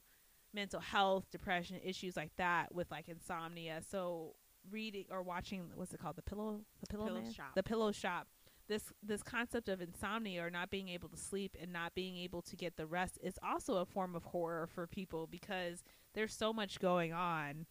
[0.54, 4.34] mental health depression issues like that with like insomnia so
[4.70, 7.54] reading or watching what's it called the pillow the pillow, Pillow Shop.
[7.54, 8.28] the pillow shop
[8.68, 12.40] this this concept of insomnia or not being able to sleep and not being able
[12.40, 15.84] to get the rest is also a form of horror for people because
[16.14, 17.66] there's so much going on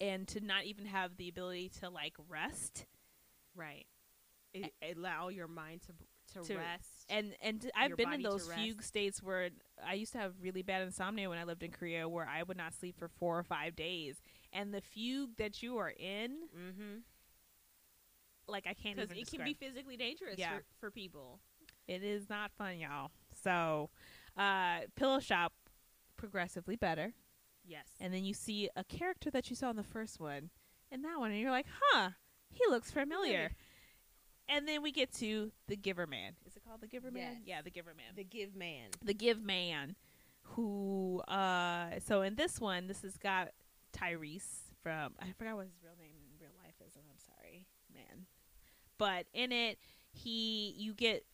[0.00, 2.86] and to not even have the ability to like rest
[3.54, 3.86] right.
[4.52, 5.92] It, allow your mind to
[6.34, 7.06] to, To- rest.
[7.08, 9.50] and and I've been in those fugue states where
[9.84, 12.56] I used to have really bad insomnia when I lived in Korea, where I would
[12.56, 14.20] not sleep for four or five days,
[14.52, 16.98] and the fugue that you are in, mm-hmm.
[18.46, 20.58] like I can't Because it can be physically dangerous Yeah.
[20.58, 21.40] for, for people.
[21.86, 23.10] It is not fun, y'all.
[23.42, 23.90] So,
[24.36, 25.52] uh, Pillow Shop
[26.16, 27.12] progressively better,
[27.66, 27.86] Yes.
[28.00, 30.50] and then you see a character that you saw in the first one,
[30.92, 32.10] and that one, and you're like, huh,
[32.50, 33.50] he looks familiar.
[34.52, 36.32] And then we get to the Giver Man.
[36.46, 37.22] Is it called the Giver Man?
[37.22, 37.42] Yes.
[37.46, 38.06] Yeah, the Giver Man.
[38.16, 38.88] the give man.
[39.04, 39.94] the give man
[40.42, 43.50] who uh so in this one this has got
[43.96, 47.66] Tyrese from I forgot what his real name in real life is and I'm sorry
[47.94, 48.26] man
[48.98, 49.78] but in it
[50.12, 51.24] he you get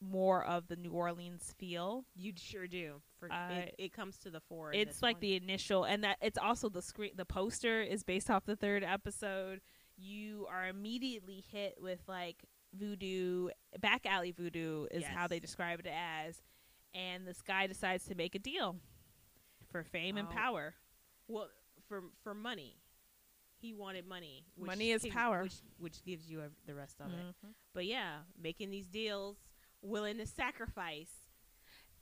[0.00, 3.00] more of the New Orleans feel You sure do.
[3.18, 4.72] For Uh, it, it comes to the fore.
[4.72, 5.20] it's like one.
[5.20, 8.82] the initial and that it's also the screen the poster is based off the third
[8.82, 9.60] episode
[9.98, 12.44] you are immediately hit with like
[12.74, 13.48] voodoo
[13.80, 16.36] back alley voodoo is how they describe it as
[16.94, 18.76] and this guy decides to make a deal
[19.70, 20.34] for fame and Oh.
[20.34, 20.74] power
[21.26, 21.48] well
[21.88, 22.76] for for money.
[23.60, 24.44] He wanted money.
[24.54, 25.42] Which Money is power.
[25.42, 27.16] which, which gives you ev- the rest of it.
[27.44, 27.54] Mhm.
[27.74, 29.36] But yeah, making these deals,
[29.82, 31.10] willing to sacrifice.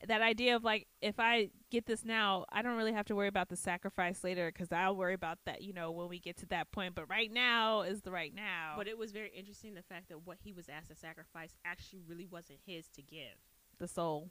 [0.06, 3.28] That idea of like if i get this now i don't really have to worry
[3.28, 6.46] about the sacrifice later because i'll worry about that you know when we get to
[6.46, 9.82] that point but right now is the right now But it was very interesting the
[9.82, 13.36] fact that what he was asked to sacrifice actually really wasn't his to give.
[13.78, 14.30] the soul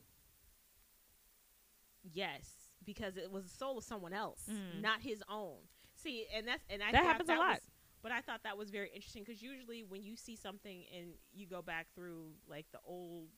[2.13, 2.47] Yes,
[2.83, 4.81] because it was the soul of someone else, Mm.
[4.81, 5.57] not his own.
[5.95, 7.55] See, and that's and I That happens a lot.
[7.55, 7.69] was-
[8.03, 11.47] but I thought that was very interesting because usually when you see something and you
[11.47, 13.29] go back through like the old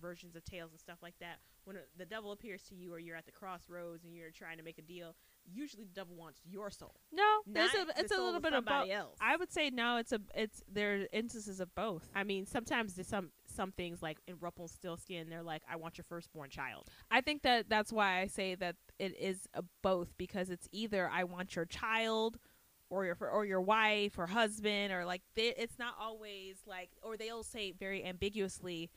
[0.00, 3.16] versions of tales and stuff like that, when the devil appears to you or you're
[3.16, 6.70] at the crossroads and you're trying to make a deal, usually the devil wants your
[6.70, 9.16] soul, no there's a, the it's a little bit of both else.
[9.20, 12.94] i would say no it's a it's there are instances of both I mean, sometimes
[12.94, 17.20] there's some some things like in Rumpelstiltskin, they're like, "I want your firstborn child." I
[17.20, 21.24] think that that's why I say that it is a both because it's either I
[21.24, 22.38] want your child
[22.90, 27.16] or your or your wife or husband or like they, it's not always like or
[27.16, 28.90] they'll say very ambiguously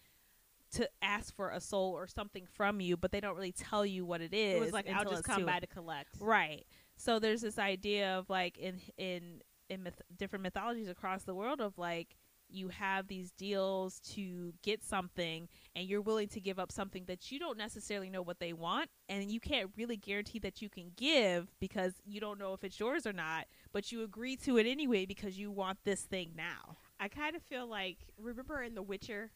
[0.73, 4.05] to ask for a soul or something from you, but they don't really tell you
[4.05, 4.55] what it is.
[4.55, 6.65] It was like, "I'll just come by to collect." Right.
[6.95, 11.61] So there's this idea of like in in in myth- different mythologies across the world
[11.61, 12.15] of like
[12.51, 17.31] you have these deals to get something and you're willing to give up something that
[17.31, 20.91] you don't necessarily know what they want and you can't really guarantee that you can
[20.97, 24.65] give because you don't know if it's yours or not but you agree to it
[24.65, 28.81] anyway because you want this thing now I kind of feel like remember in The
[28.81, 29.31] Witcher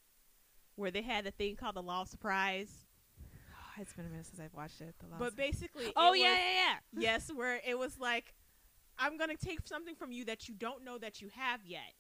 [0.76, 2.70] where they had the thing called the Law of Surprise,
[3.80, 6.38] it's been a minute since i've watched it the last but basically, oh yeah was-
[6.40, 8.34] yeah yeah yes, where it was like,
[9.00, 11.94] I'm gonna take something from you that you don't know that you have yet,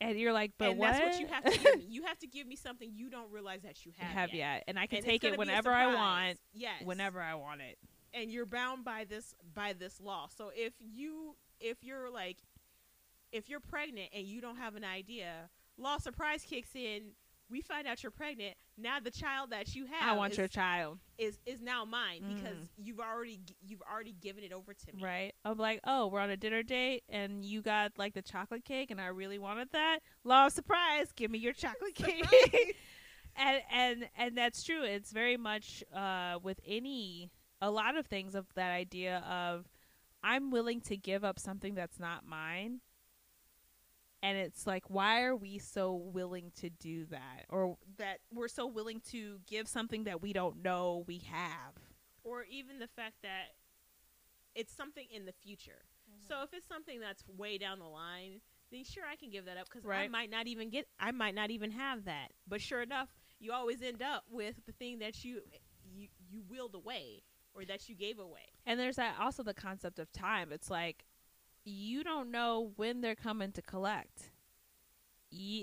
[0.00, 1.86] and you're like but and what that's what you have to give me.
[1.88, 4.36] You have to give me something you don't realize that you You have, have yet.
[4.36, 7.78] yet and i can And take it whenever i want Yes, whenever i want it
[8.12, 10.28] and you're bound by this by this law.
[10.36, 12.38] So if you if you're like
[13.32, 17.12] if you're pregnant and you don't have an idea law of surprise kicks in.
[17.50, 18.54] We find out you're pregnant.
[18.76, 20.98] Now the child that you have I want is, your child.
[21.18, 22.68] is is now mine because Mm.
[22.78, 25.02] you've already you've already given it over to me.
[25.02, 25.32] Right.
[25.44, 28.90] I'm like, oh, we're on a dinner date and you got like the chocolate cake
[28.90, 30.00] and I really wanted that.
[30.24, 32.76] Law of surprise, give me your chocolate cake.
[33.36, 34.82] and and and that's true.
[34.82, 37.30] It's very much uh with any
[37.60, 39.66] a lot of things of that idea of
[40.22, 42.80] I'm willing to give up something that's not mine.
[44.24, 47.44] And it's like, why are we so willing to do that?
[47.50, 51.74] Or that we're so willing to give something that we don't know we have.
[52.24, 53.52] or even the fact that
[54.54, 55.82] it's something in the future.
[56.10, 56.26] Mm-hmm.
[56.26, 58.40] So if it's something that's way down the line,
[58.72, 61.34] then sure I can give that up because I might not even get, I might
[61.34, 62.28] not even have that.
[62.48, 63.08] But sure enough,
[63.38, 65.40] you always end up with the thing that you
[65.84, 67.22] you you willed away
[67.54, 68.54] or that you gave away.
[68.64, 70.50] And there's that also the concept of time.
[70.50, 71.04] It's like
[71.64, 74.30] you don't know when they're coming to collect.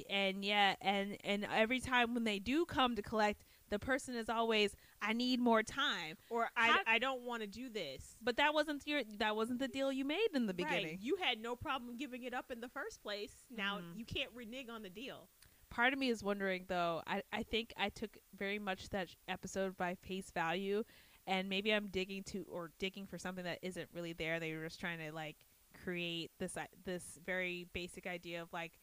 [0.10, 4.28] And yeah, and and every time when they do come to collect, the person is
[4.28, 8.18] always, "I need more time." Or I, How- I don't want to do this.
[8.22, 10.58] But that wasn't your that wasn't the deal you made in the Right.
[10.70, 10.98] beginning.
[11.02, 13.46] You had no problem giving it up in the first place.
[13.50, 13.98] Now Mhm.
[13.98, 15.30] you can't renege on the deal.
[15.70, 17.02] Part of me is wondering though.
[17.08, 20.84] I I think I took very much that episode by face value,
[21.26, 24.38] and maybe I'm digging to or digging for something that isn't really there.
[24.42, 25.38] They were just trying to like
[25.84, 26.56] create this
[26.86, 28.74] this very basic idea of like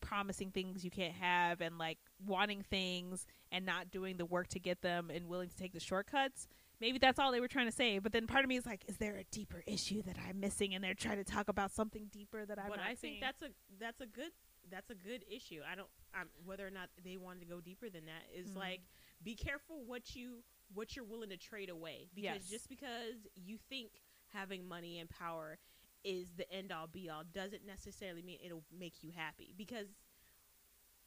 [0.00, 4.58] promising things you can't have and like wanting things and not doing the work to
[4.60, 6.46] get them and willing to take the shortcuts.
[6.80, 7.98] Maybe that's all they were trying to say.
[7.98, 10.74] But then part of me is like, is there a deeper issue that I'm missing?
[10.74, 13.20] And they're trying to talk about something deeper that I'm but I seeing.
[13.20, 13.48] think that's a
[13.80, 14.30] that's a good
[14.70, 15.60] that's a good issue.
[15.70, 15.88] I don't
[16.20, 18.56] um, whether or not they wanted to go deeper than that is Mhm.
[18.56, 18.80] like
[19.22, 20.44] be careful what you
[20.74, 22.50] what you're willing to trade away because Yes.
[22.50, 23.90] just because you think
[24.32, 25.58] having money and power
[26.04, 29.86] is the end all be all doesn't necessarily mean it'll make you happy because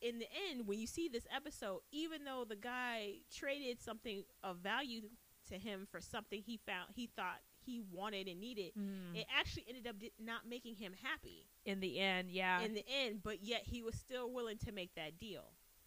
[0.02, 4.58] in the end when you see this episode even though the guy traded something of
[4.58, 5.02] value
[5.48, 9.16] to him for something he found he thought he wanted and needed Mm.
[9.16, 13.22] it actually ended up not making him happy in the end, yeah, in the end,
[13.24, 15.44] but yet he was still willing to make that deal.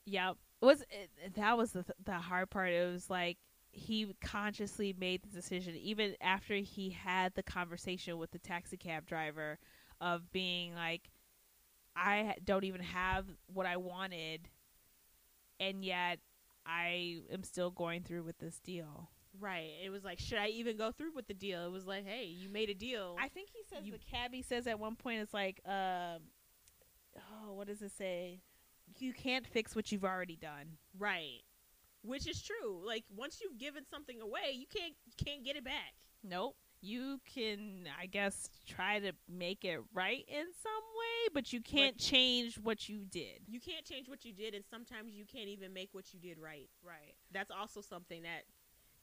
[0.07, 0.35] yeah.
[0.61, 2.71] Was it, that was the th- the hard part?
[2.71, 3.39] It was like
[3.75, 9.07] he consciously made the decision, even after he had the conversation with the taxi cab
[9.07, 9.59] driver,
[10.01, 11.11] of being like,
[11.97, 14.49] I don't even have what I wanted,
[15.61, 16.19] and yet
[16.67, 19.11] I am still going through with this deal.
[19.41, 19.71] Right.
[19.85, 21.67] It was like, should I even go through with the deal?
[21.67, 23.17] It was like, hey, you made a deal.
[23.21, 26.23] I think he says You- the cabbie says at one point it's like, um,
[27.17, 28.41] oh, what does it say?
[28.99, 30.79] You can't fix what you've already done.
[30.99, 31.41] right.
[32.05, 32.83] Which is true.
[32.85, 35.95] Like once you've given something away, you can't you can't get it back.
[36.23, 36.57] Nope.
[36.81, 41.97] You can, I guess, try to make it right in some way, but you can't
[41.97, 43.41] change what you did.
[43.49, 46.39] You can't change what you did, and sometimes you can't even make what you did
[46.39, 46.69] right.
[46.87, 47.15] Right.
[47.33, 48.43] That's also something that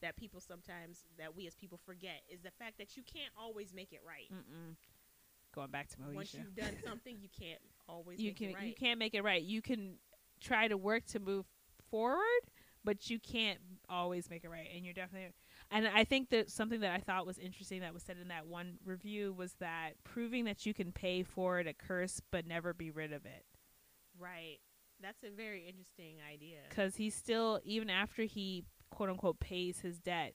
[0.01, 3.73] that people sometimes that we as people forget is the fact that you can't always
[3.73, 4.31] make it right.
[4.31, 4.75] Mm-mm.
[5.55, 6.15] Going back to Moesha.
[6.15, 8.67] Once you've done something, you can't always you make can it right.
[8.67, 9.41] you can't make it right.
[9.41, 9.95] You can
[10.39, 11.45] try to work to move
[11.89, 12.41] forward,
[12.83, 13.59] but you can't
[13.89, 14.67] always make it right.
[14.75, 15.29] And you're definitely
[15.69, 18.47] and I think that something that I thought was interesting that was said in that
[18.47, 22.73] one review was that proving that you can pay for it a curse but never
[22.73, 23.45] be rid of it.
[24.19, 24.57] Right.
[25.01, 26.57] That's a very interesting idea.
[26.69, 30.33] because he's still even after he quote unquote pays his debt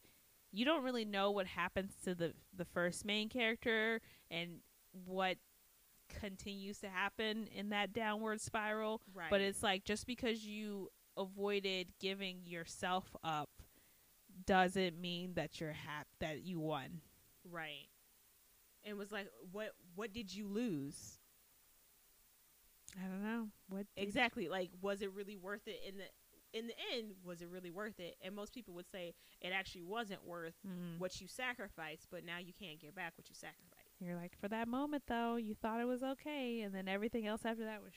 [0.52, 4.60] you don't really know what happens to the the first main character and
[5.04, 5.36] what
[6.20, 9.28] continues to happen in that downward spiral Right.
[9.30, 13.50] but it's like just because you avoided giving yourself up
[14.46, 17.00] doesn't mean that you're happy that you won
[17.50, 17.88] Right.
[18.84, 21.18] And was like, what what did you lose?
[22.98, 24.48] i don't know what Exactly.
[24.48, 26.04] Like, was it really worth it in the
[26.58, 28.16] in the end, was it really worth it?
[28.22, 29.12] And most people would say
[29.42, 30.98] it actually wasn't worth Mm.
[30.98, 33.96] what you sacrificed, but now you can't get back what you sacrificed.
[34.00, 37.44] You're like, for that moment though, you thought it was okay, and then everything else
[37.44, 37.92] after that was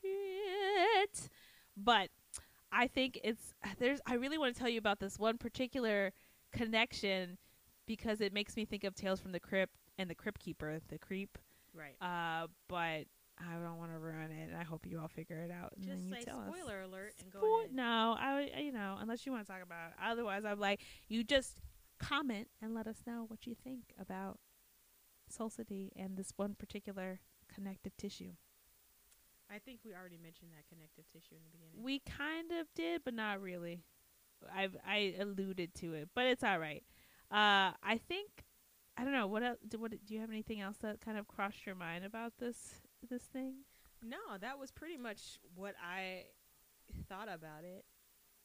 [0.00, 1.28] shit.
[1.76, 2.10] But
[2.74, 4.00] I think it's there's.
[4.06, 6.12] I really want to tell you about this one particular
[6.52, 7.38] connection
[7.86, 10.98] because it makes me think of Tales from the Crypt and the Crypt Keeper, the
[10.98, 11.38] creep.
[11.74, 11.96] Right.
[12.00, 13.06] Uh, but
[13.38, 15.72] I don't want to ruin it, and I hope you all figure it out.
[15.76, 16.54] And Just then you say tell us.
[16.54, 17.72] spoiler alert and go ahead.
[17.72, 19.94] No, I you know unless you want to talk about it.
[20.04, 21.58] Otherwise, I'm like you just
[21.98, 24.38] comment and let us know what you think about
[25.28, 27.20] Soul City and this one particular
[27.52, 28.32] connective tissue.
[29.54, 31.82] I think we already mentioned that connective tissue in the beginning.
[31.82, 33.84] We kind of did, but not really.
[34.54, 36.82] I've I alluded to it, but it's all right.
[37.30, 38.44] Uh, I think
[38.96, 39.58] I don't know what else.
[39.66, 42.80] Do, what do you have anything else that kind of crossed your mind about this
[43.08, 43.54] this thing?
[44.02, 46.24] No, that was pretty much what I
[47.08, 47.84] thought about it.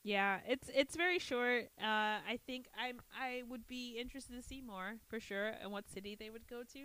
[0.04, 1.66] Yeah, it's it's very short.
[1.82, 5.90] Uh, I think I'm I would be interested to see more for sure, and what
[5.90, 6.80] city they would go to.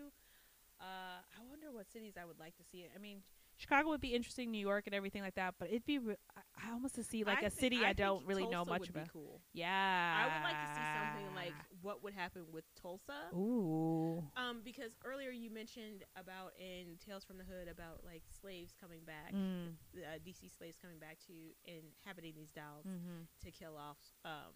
[0.80, 2.90] Uh, I wonder what cities I would like to see it.
[2.94, 3.22] I mean,
[3.56, 6.68] Chicago would be interesting, New York and everything like that, but it'd be re- I,
[6.68, 9.08] I almost to see like I a city I, think don't really know much about.
[9.12, 9.40] Cool.
[9.52, 13.34] Yeah, I would like to see something like what would happen with Tulsa.
[13.34, 14.24] Ooh.
[14.36, 19.00] Um, because earlier you mentioned about in Tales from the Hood about like slaves coming
[19.06, 19.74] back, Mm.
[19.98, 21.32] uh, DC slaves coming back to
[21.64, 23.22] inhabiting these dolls Mm-hmm.
[23.44, 24.52] to kill off um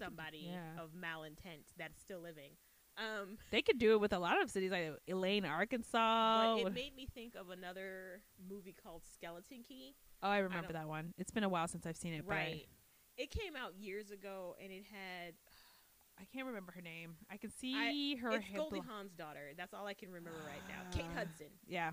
[0.00, 0.82] somebody yeah.
[0.82, 2.50] of malintent that's still living.
[2.98, 6.56] Um, They could do it with a lot of cities like Elaine, Arkansas.
[6.62, 9.94] but it made me think of another movie called Skeleton Key.
[10.22, 11.12] oh, I remember don't- that one.
[11.18, 12.66] It's been a while since I've seen it, Right.
[13.18, 15.34] It came out years ago, and it had.
[16.18, 17.16] I can't remember her name.
[17.30, 18.30] I can see her.
[18.30, 19.52] it's Goldie Hawn's daughter.
[19.56, 20.82] That's all I can remember right now.
[20.90, 21.18] Kate Ah.
[21.20, 21.46] Hudson.
[21.66, 21.92] Yeah.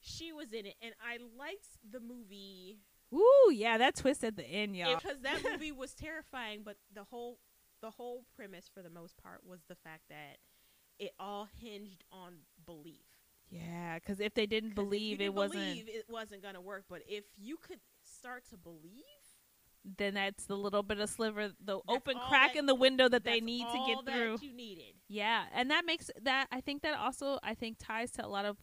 [0.00, 2.78] She was in it, and I liked the movie
[3.12, 4.96] Ooh, yeah, that twist at the end, y'all.
[4.96, 6.62] because that movie was terrifying.
[6.64, 7.38] But the whole
[7.86, 10.38] the whole premise, for the most part, was the fact that
[10.98, 12.34] it all hinged on
[12.64, 13.06] belief.
[13.48, 15.88] Yeah, because if they didn't 'Cause if you believe, didn't it wasn't.
[15.88, 16.86] it wasn't gonna work.
[16.88, 19.04] But if you could start to believe,
[19.84, 23.22] then that's the little bit of sliver, the open crack that- in the window that
[23.22, 24.38] they need to get through.
[24.40, 24.96] You needed.
[25.06, 28.44] Yeah, and that makes that I think that also I think ties to a lot
[28.46, 28.58] of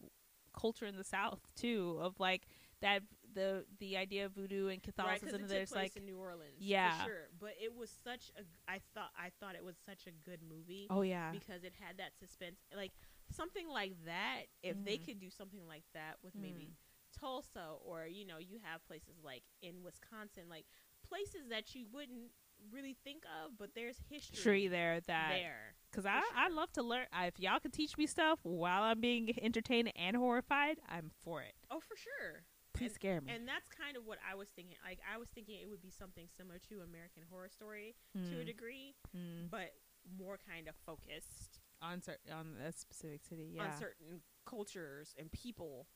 [0.52, 2.46] culture in the South too, of like
[2.80, 3.02] that
[3.34, 5.40] the the idea of voodoo and Right, Catholicism.
[5.40, 6.98] took there's like in New Orleans, Yeah.
[7.02, 7.28] for sure.
[7.38, 8.42] But it was such a.
[8.70, 10.86] I thought I thought it was such a good movie.
[10.90, 12.92] oh yeah, because it had that suspense like
[13.30, 15.04] something like that if they Mhm.
[15.06, 17.20] could do something like that with maybe Mm.
[17.20, 20.66] tulsa or you know you have places like in wisconsin like
[21.08, 22.30] places that you wouldn't
[22.70, 26.82] really think of but there's history tree there that there because I I love to
[26.82, 27.06] learn.
[27.12, 31.40] I, if y'all could teach me stuff while I'm being entertained and horrified, I'm for
[31.42, 31.54] it.
[31.70, 33.32] oh for sure Please scare me.
[33.32, 35.90] and that's kind of what i was thinking like i was thinking it would be
[35.90, 39.48] something similar to american horror story to a Mm, degree mm.
[39.50, 39.74] but
[40.18, 43.64] more kind of focused on cer- on a specific city, yeah.
[43.64, 45.86] on certain cultures and people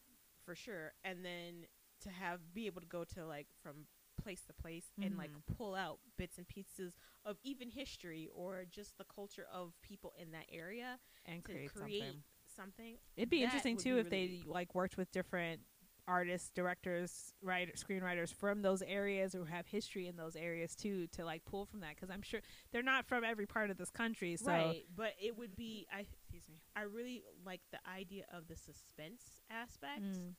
[0.45, 1.67] for sure and then
[2.01, 3.87] to have be able to go to like from
[4.23, 5.57] place to place and like Mhm.
[5.57, 10.31] pull out bits and pieces of even history or just the culture of people in
[10.33, 12.23] that area and to create, create something.
[12.47, 15.61] something It'd be interesting too be if really- they like worked with different
[16.09, 21.25] artists, directors, writers, screenwriters from those areas who have history in those areas too to
[21.25, 22.41] like pull from that because I'm sure
[22.73, 24.37] they're not from every part of this country.
[24.37, 28.49] So right but it would be i excuse me i really like the idea of
[28.49, 30.35] the suspense aspect Mm.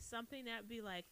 [0.00, 1.04] something that would be like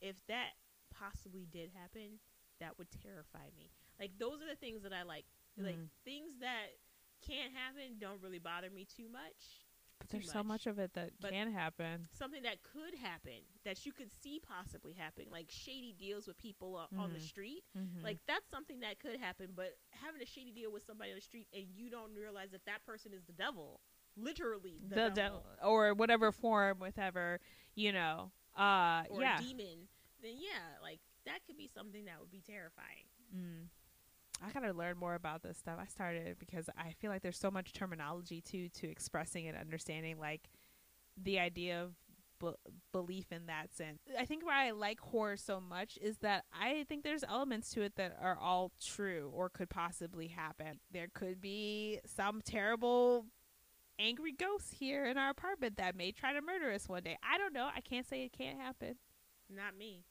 [0.00, 0.50] if that
[0.92, 2.18] possibly did happen
[2.60, 3.70] that would terrify me
[4.00, 5.24] like those are the things that i like
[5.58, 5.88] like Mhm.
[6.04, 6.66] things that
[7.26, 9.66] can't happen don't really bother me too much
[9.98, 10.46] but there's so much.
[10.64, 12.08] much of it that But- can happen.
[12.12, 16.76] something that could happen that you could see possibly happening like shady deals with people
[16.76, 17.22] o- on the Mhm.
[17.28, 18.02] street Mhm.
[18.02, 21.20] like that's something that could happen but having a shady deal with somebody on the
[21.22, 23.80] street and you don't realize that that person is the devil
[24.16, 27.40] literally the, the devil, or whatever form, whatever
[27.76, 28.32] you know.
[28.56, 29.38] Uh, or yeah.
[29.38, 29.88] a demon
[30.20, 33.68] then yeah like that could be something that would be terrifying Mm.
[34.44, 35.78] I gotta learn more about this stuff.
[35.80, 40.18] I started because I feel like there's so much terminology too to expressing and understanding
[40.18, 40.48] like
[41.16, 41.94] the idea of
[42.40, 44.00] be- belief in that sense.
[44.18, 47.82] I think why I like horror so much is that I think there's elements to
[47.82, 50.80] it that are all true or could possibly happen.
[50.90, 53.26] There could be some terrible
[53.98, 57.18] angry ghosts here in our apartment that may try to murder us one day.
[57.22, 57.68] I don't know.
[57.74, 58.96] I can't say it can't happen.
[59.50, 60.04] not me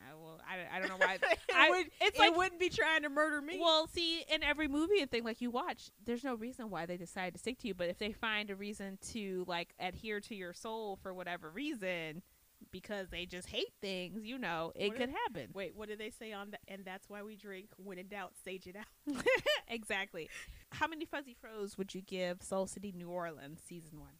[0.00, 0.40] I will.
[0.48, 1.14] I, I don't know why.
[1.22, 4.42] it, I- would, it's it like- wouldn't be trying to murder me Well, see, in
[4.42, 7.58] every movie and thing like you watch, there's no reason why they decide to stick
[7.60, 7.74] to you.
[7.74, 12.22] But if they find a reason to like adhere to your soul for whatever reason,
[12.70, 15.50] because they just hate things, you know, it What could if- happen.
[15.52, 18.32] wait what did they say on that and that's why we drink when in doubt
[18.44, 19.22] sage it out
[19.68, 20.28] exactly.
[20.70, 24.14] How many fuzzy froze would you give Soul City New Orleans season one?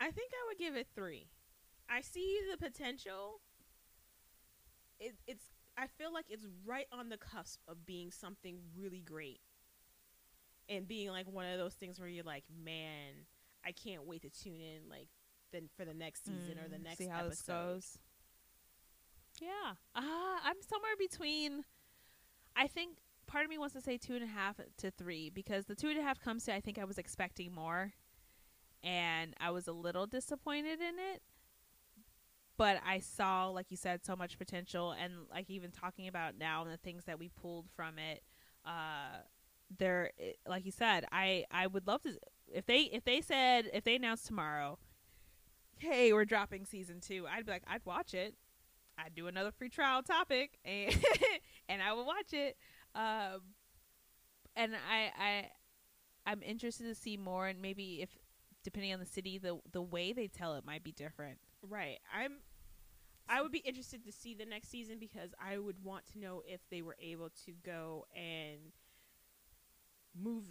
[0.00, 1.28] I think I would give it three.
[1.90, 3.40] I see the potential.
[5.02, 5.44] It, it's.
[5.76, 9.40] I feel like it's right on the cusp of being something really great,
[10.68, 13.26] and being like one of those things where you're like, man,
[13.64, 15.08] I can't wait to tune in, like,
[15.52, 17.30] then for the next season or the Mm, next see how episode.
[17.30, 17.98] this goes.
[19.40, 19.74] Yeah.
[19.94, 21.64] Uh, I'm somewhere between.
[22.56, 25.66] I think part of me wants to say two and a half to three because
[25.66, 27.92] the two and a half comes to I think I was expecting more,
[28.82, 31.22] and I was a little disappointed in it.
[32.58, 36.62] But I saw, like you said, so much potential, and like even talking about now
[36.62, 38.22] and the things that we pulled from it.
[38.64, 39.22] Uh,
[39.78, 42.18] there, it, like you said, I I would love to
[42.52, 44.78] if they if they said if they announced tomorrow
[45.82, 48.34] hey, we're dropping season two, I'd be like, I'd watch it.
[48.96, 50.96] I'd do another free trial topic, and
[51.68, 52.56] and I would watch it.
[52.94, 53.40] Um,
[54.54, 55.50] and I I
[56.26, 58.10] I'm interested to see more, and maybe if
[58.62, 61.38] depending on the city, the the way they tell it might be different.
[61.68, 61.98] Right.
[62.14, 62.32] I'm.
[63.28, 66.42] I would be interested to see the next season because I would want to know
[66.46, 68.72] if they were able to go and
[70.14, 70.44] move,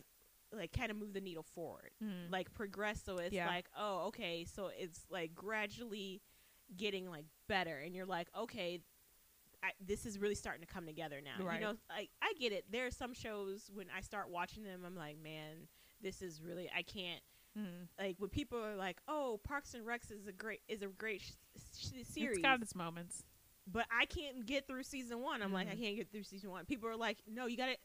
[0.53, 2.32] like, kind of move the needle forward, Mm.
[2.32, 3.03] like progress.
[3.03, 3.45] So it's Yeah.
[3.47, 6.22] like, oh, okay, so it's like gradually
[6.76, 8.82] getting like better, and you're like, okay,
[9.62, 11.43] I, this is really starting to come together now.
[11.43, 11.59] Right.
[11.59, 12.66] You know, like I get it.
[12.72, 15.68] There are some shows when I start watching them, I'm like, man,
[16.01, 17.22] this is really I can't
[17.57, 17.87] Mm.
[17.99, 21.21] like when people are like, "Oh, Parks and Recs is a great is a great
[21.21, 21.31] sh-
[21.77, 23.23] sh- series," It's got its moments.
[23.67, 25.41] but I can't get through season one.
[25.41, 25.79] I'm like, I Mhm.
[25.81, 26.65] can't get through season one.
[26.65, 27.77] People are like, "No, you got to."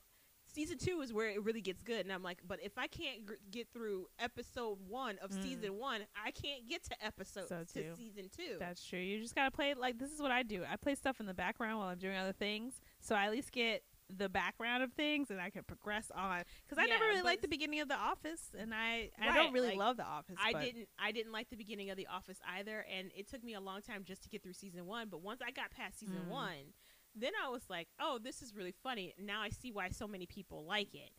[0.48, 3.26] Season two is where it really gets good, and I'm like, but if I can't
[3.26, 5.42] gr- get through episode one of Mm.
[5.42, 8.56] season one, I can't get to episode So to season two.
[8.58, 9.00] That's true.
[9.00, 10.64] You just gotta play like this is what I do.
[10.64, 13.50] I play stuff in the background while I'm doing other things, so I at least
[13.50, 13.82] get
[14.14, 16.42] the background of things and I can progress on.
[16.68, 19.52] Because I never really liked the beginning of The Office, and I I Right, don't
[19.52, 20.36] really like, love The Office.
[20.38, 23.42] I but- didn't I didn't like the beginning of The Office either, and it took
[23.42, 25.08] me a long time just to get through season one.
[25.08, 26.30] But once I got past season Mm.
[26.30, 26.72] one,
[27.14, 29.14] then I was like, oh, this is really funny.
[29.18, 31.10] Now I see why so many people like it.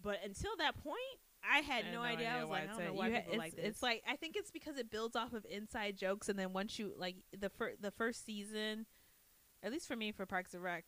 [0.00, 0.98] But until that point,
[1.48, 2.28] I had I no, had idea.
[2.30, 3.64] I was like, I don't know why people it's, like this.
[3.66, 6.78] It's like I think it's because it builds off of inside jokes, and then once
[6.78, 8.86] you like the fir- the first season,
[9.62, 10.84] at least for me for Parks and Rec,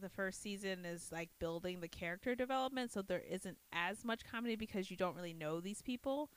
[0.00, 4.56] the first season is like building the character development, so there isn't as much comedy
[4.56, 6.30] because you don't really know these people,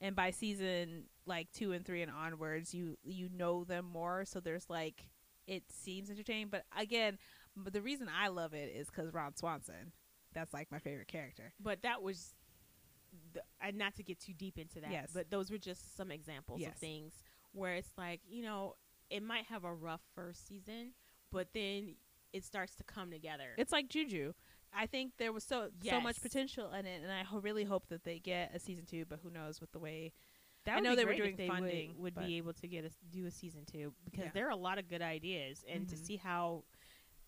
[0.00, 4.40] and by season like two and three and onwards, you you know them more, so
[4.40, 5.08] there's like
[5.46, 7.18] it seems entertaining, but again,
[7.56, 9.92] but the reason I love it is because Ron Swanson.
[10.32, 11.52] That's like my favorite character.
[11.58, 12.36] but that was,
[13.32, 15.10] the, and not to get too deep into that, Yes.
[15.12, 16.70] but those were just some examples Yes.
[16.74, 17.14] of things
[17.52, 18.76] where it's like, you know,
[19.10, 20.92] it might have a rough first season,
[21.32, 21.96] but then
[22.32, 23.50] it starts to come together.
[23.58, 24.32] It's like Juju.
[24.72, 27.88] I think there was so so much potential in it, and I ho- really hope
[27.88, 29.04] that they get a season two.
[29.04, 30.12] But who knows with the way
[30.64, 32.84] That I would know they were doing they funding, Would, but- be able to get
[32.84, 34.30] a, do a season two because Yeah.
[34.34, 36.06] there are a lot of good ideas, and to Mhm.
[36.06, 36.64] see how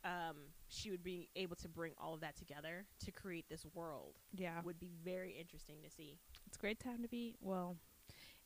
[0.05, 0.37] um,
[0.69, 4.61] she would be able to bring all of that together to create this world yeah,
[4.65, 6.19] would be very interesting to see.
[6.47, 7.37] it's a great time to be.
[7.41, 7.77] Well,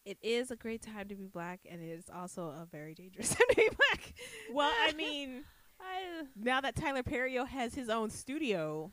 [0.04, 3.28] it is a great time to be black, and it is also a very dangerous
[3.34, 4.12] time to be black.
[4.52, 5.44] Well, I mean,
[5.80, 8.90] I, now that Tyler Perry has his own studio,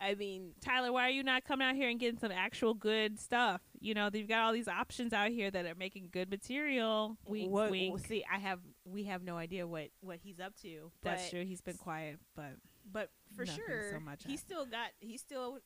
[0.00, 3.18] I mean, Tyler, why are you not coming out here and getting some actual good
[3.18, 3.62] stuff?
[3.80, 7.16] You know, they've got all these options out here that are making good material.
[7.26, 8.06] Wink, what, wink.
[8.06, 10.90] see, I have we have no idea what what he's up to.
[11.02, 11.44] That's true.
[11.44, 12.56] He's been quiet, but
[12.90, 15.60] but for sure, so much he's still got he's still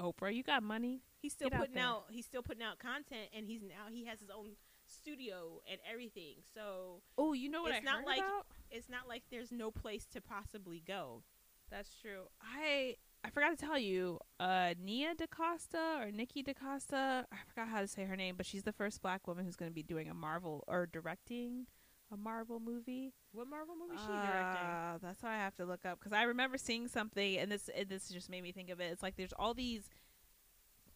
[0.00, 1.02] Oprah, you got money.
[1.20, 1.84] he's still Get putting there.
[1.84, 4.52] out he's still putting out content, and he's now he has his own
[4.88, 6.36] studio and everything.
[6.54, 8.46] So Oh, you know what It's I not heard like- about?
[8.70, 11.22] it's not like there's no place to possibly go.
[11.70, 12.28] That's true.
[12.40, 17.26] I I forgot to tell you, uh, Nia DaCosta or Nikki DaCosta.
[17.32, 19.70] I forgot how to say her name, but she's the first black woman who's going
[19.70, 21.66] to be doing a Marvel or directing
[22.12, 23.12] a Marvel movie.
[23.32, 24.64] What Marvel movie is she directing?
[24.66, 27.68] Uh, that's what I have to look up because I remember seeing something, and this
[27.76, 28.84] and this just made me think of it.
[28.92, 29.90] It's like there's all these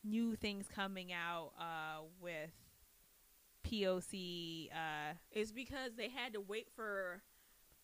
[0.04, 2.50] new things coming out uh, with
[3.62, 4.68] POC.
[4.72, 7.22] Uh, It's because they had to wait for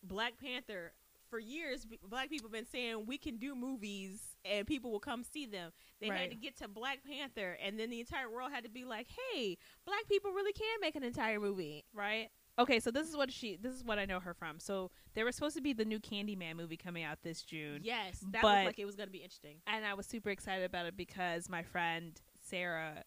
[0.02, 0.92] Black Panther.
[1.30, 4.98] For years, b- black people have been saying we can do movies and people will
[5.00, 5.72] come see them.
[6.00, 6.20] They Right.
[6.20, 9.08] had to get to Black Panther, and then the entire world had to be like,
[9.34, 12.30] "Hey, black people really can make an entire movie." right?
[12.58, 13.56] Okay, so this is what she.
[13.56, 14.58] This is what I know her from.
[14.58, 17.82] So there was supposed to be the new Candyman movie coming out this June.
[17.84, 19.60] Yes, that looked like it was going to be interesting.
[19.66, 23.04] and I was super excited about it because my friend Sarah,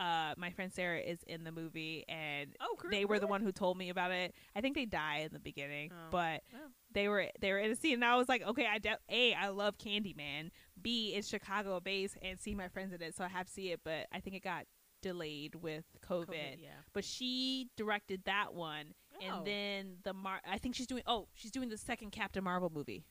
[0.00, 3.50] uh, my friend Sarah is in the movie, and Oh, they were the one who
[3.52, 4.34] told me about it.
[4.54, 6.10] I think they die in the beginning, Oh.
[6.10, 6.68] but Oh.
[6.92, 9.34] they were they were in a scene, and I was like, okay, I de- a
[9.34, 10.50] I love Candyman.
[10.80, 13.72] B it's Chicago based, and see my friends in it, so I have to see
[13.72, 13.80] it.
[13.84, 14.66] But I think it got
[15.02, 16.26] delayed with COVID.
[16.28, 16.68] COVID, yeah.
[16.92, 19.26] But she directed that one, Oh.
[19.38, 20.40] and then the Mar.
[20.48, 21.02] I think she's doing.
[21.06, 23.04] Oh, she's doing the second Captain Marvel movie.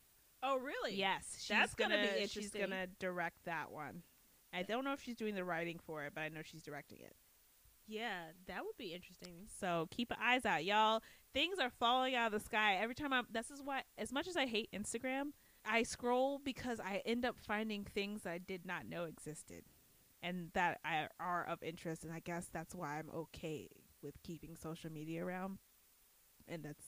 [0.44, 0.96] oh, really?
[0.96, 4.04] Yes, she's That's gonna be She's gonna direct that one.
[4.58, 7.00] I don't know if she's doing the writing for it, but I know she's directing
[7.00, 7.16] it.
[7.88, 9.46] Yeah, that would be interesting.
[9.60, 11.02] So keep eyes out, y'all.
[11.34, 13.28] Things are falling out of the sky every time I'm.
[13.32, 15.32] This is why, as much as I hate Instagram,
[15.64, 19.64] I scroll because I end up finding things I did not know existed,
[20.22, 22.04] and that I, are of interest.
[22.04, 23.70] And I guess that's why I'm okay
[24.02, 25.60] with keeping social media around,
[26.48, 26.86] and that's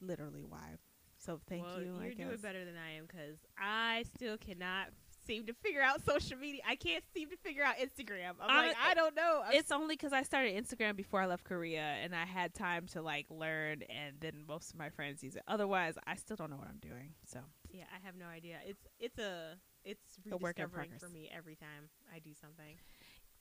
[0.00, 0.76] literally why.
[1.24, 1.96] So thank well, you.
[2.02, 4.88] You're doing better than I am because I still cannot
[5.26, 6.62] seem to figure out social media.
[6.66, 8.32] I can't seem to figure out Instagram.
[8.40, 9.42] I'm like, I don't know.
[9.46, 12.86] I'm It's only because I started Instagram before I left Korea, and I had time
[12.88, 15.42] to like learn, and then most of my friends use it.
[15.48, 17.14] Otherwise, I still don't know what I'm doing.
[17.26, 18.58] So Yeah, I have no idea.
[18.66, 22.76] It's it's a it's A work in rediscovering for me every time I do something.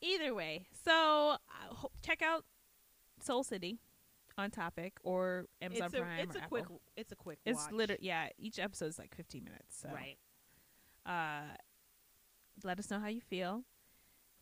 [0.02, 0.92] either way, so
[1.38, 2.46] uh, ho- check out
[3.22, 3.80] Soul City
[4.38, 6.20] on Topic or Amazon it's a Prime.
[6.20, 6.50] it's or a Apple.
[6.50, 6.66] quick
[6.96, 8.30] it's a quick It's literally yeah.
[8.40, 9.78] Each episode is like 15 minutes.
[9.82, 10.18] So right.
[11.06, 11.54] uh,
[12.66, 13.64] let us know how you feel.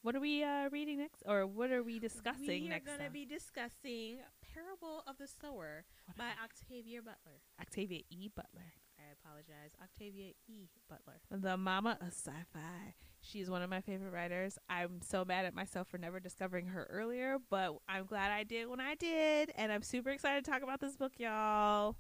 [0.01, 3.11] What are we uh, reading next, or what are we discussing we are going to
[3.11, 4.20] be discussing
[4.53, 7.41] Parable of the Sower What by Octavia Butler.
[7.59, 8.30] Octavia E.
[8.34, 10.67] Butler, I apologize, Octavia E.
[10.88, 11.20] Butler.
[11.30, 12.95] the mama of sci-fi.
[13.20, 14.57] She's one of my favorite writers.
[14.70, 18.70] I'm so mad at myself for never discovering her earlier, but I'm glad I did
[18.70, 21.97] when I did, and I'm super excited to talk about this book, y'all.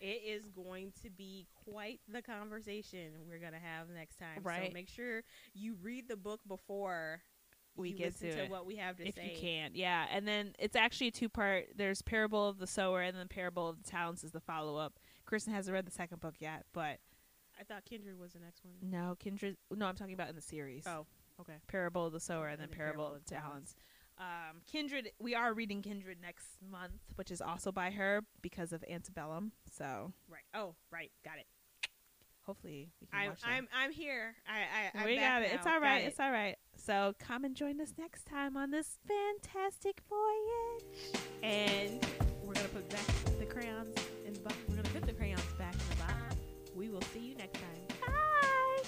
[0.00, 4.40] It is going to be quite the conversation we're going to have next time.
[4.42, 4.68] Right.
[4.68, 5.22] So make sure
[5.54, 7.20] you read the book before
[7.76, 9.32] We get to to what we have to if say.
[9.34, 13.16] you can yeah and then it's actually a two-part there's parable of the sower and
[13.16, 16.64] then parable of the talents is the follow-up kristen hasn't read the second book yet
[16.74, 16.98] but
[17.58, 18.74] I thought Kindred was the next one.
[18.82, 21.06] no kindred no i'm talking about in the series Oh,
[21.40, 21.54] okay.
[21.68, 23.74] parable of the sower and then And then parable, Parable of of the Talents.
[23.74, 23.74] talents
[24.20, 28.84] um kindred we are reading kindred next month which is also by her because of
[28.88, 30.42] antebellum so Right.
[30.54, 31.10] Oh, right.
[31.24, 31.46] Got it.
[32.42, 33.48] hopefully we can I'm watch that.
[33.50, 34.34] I'm I'm here.
[34.46, 35.48] I I I'm we got it.
[35.48, 35.54] now.
[35.54, 35.80] It's all right.
[35.80, 36.02] Got right.
[36.04, 36.06] it.
[36.08, 36.56] It's all right.
[36.76, 41.22] So come and join us next time on this fantastic voyage.
[41.42, 42.04] And
[42.44, 43.06] we're gonna put back
[43.38, 43.94] the crayons
[44.26, 44.56] in the box.
[44.68, 46.36] We're gonna put the crayons back in the box.
[46.74, 47.98] We will see you next time.
[48.06, 48.82] Bye.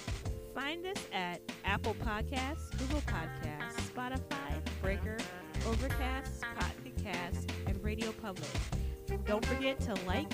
[0.54, 3.61] Find us at Apple Podcasts, Google Podcasts,
[3.94, 5.18] Spotify, Breaker,
[5.66, 8.48] Overcast, Pocket Cast, and Radio Public.
[9.26, 10.32] Don't forget to like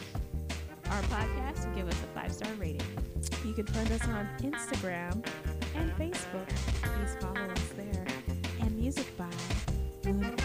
[0.90, 2.86] our podcast and give us a five star rating.
[3.44, 5.26] You can find us on Instagram
[5.74, 6.48] and Facebook.
[6.82, 8.06] Please follow us there.
[8.60, 9.28] And music by
[10.04, 10.36] Moon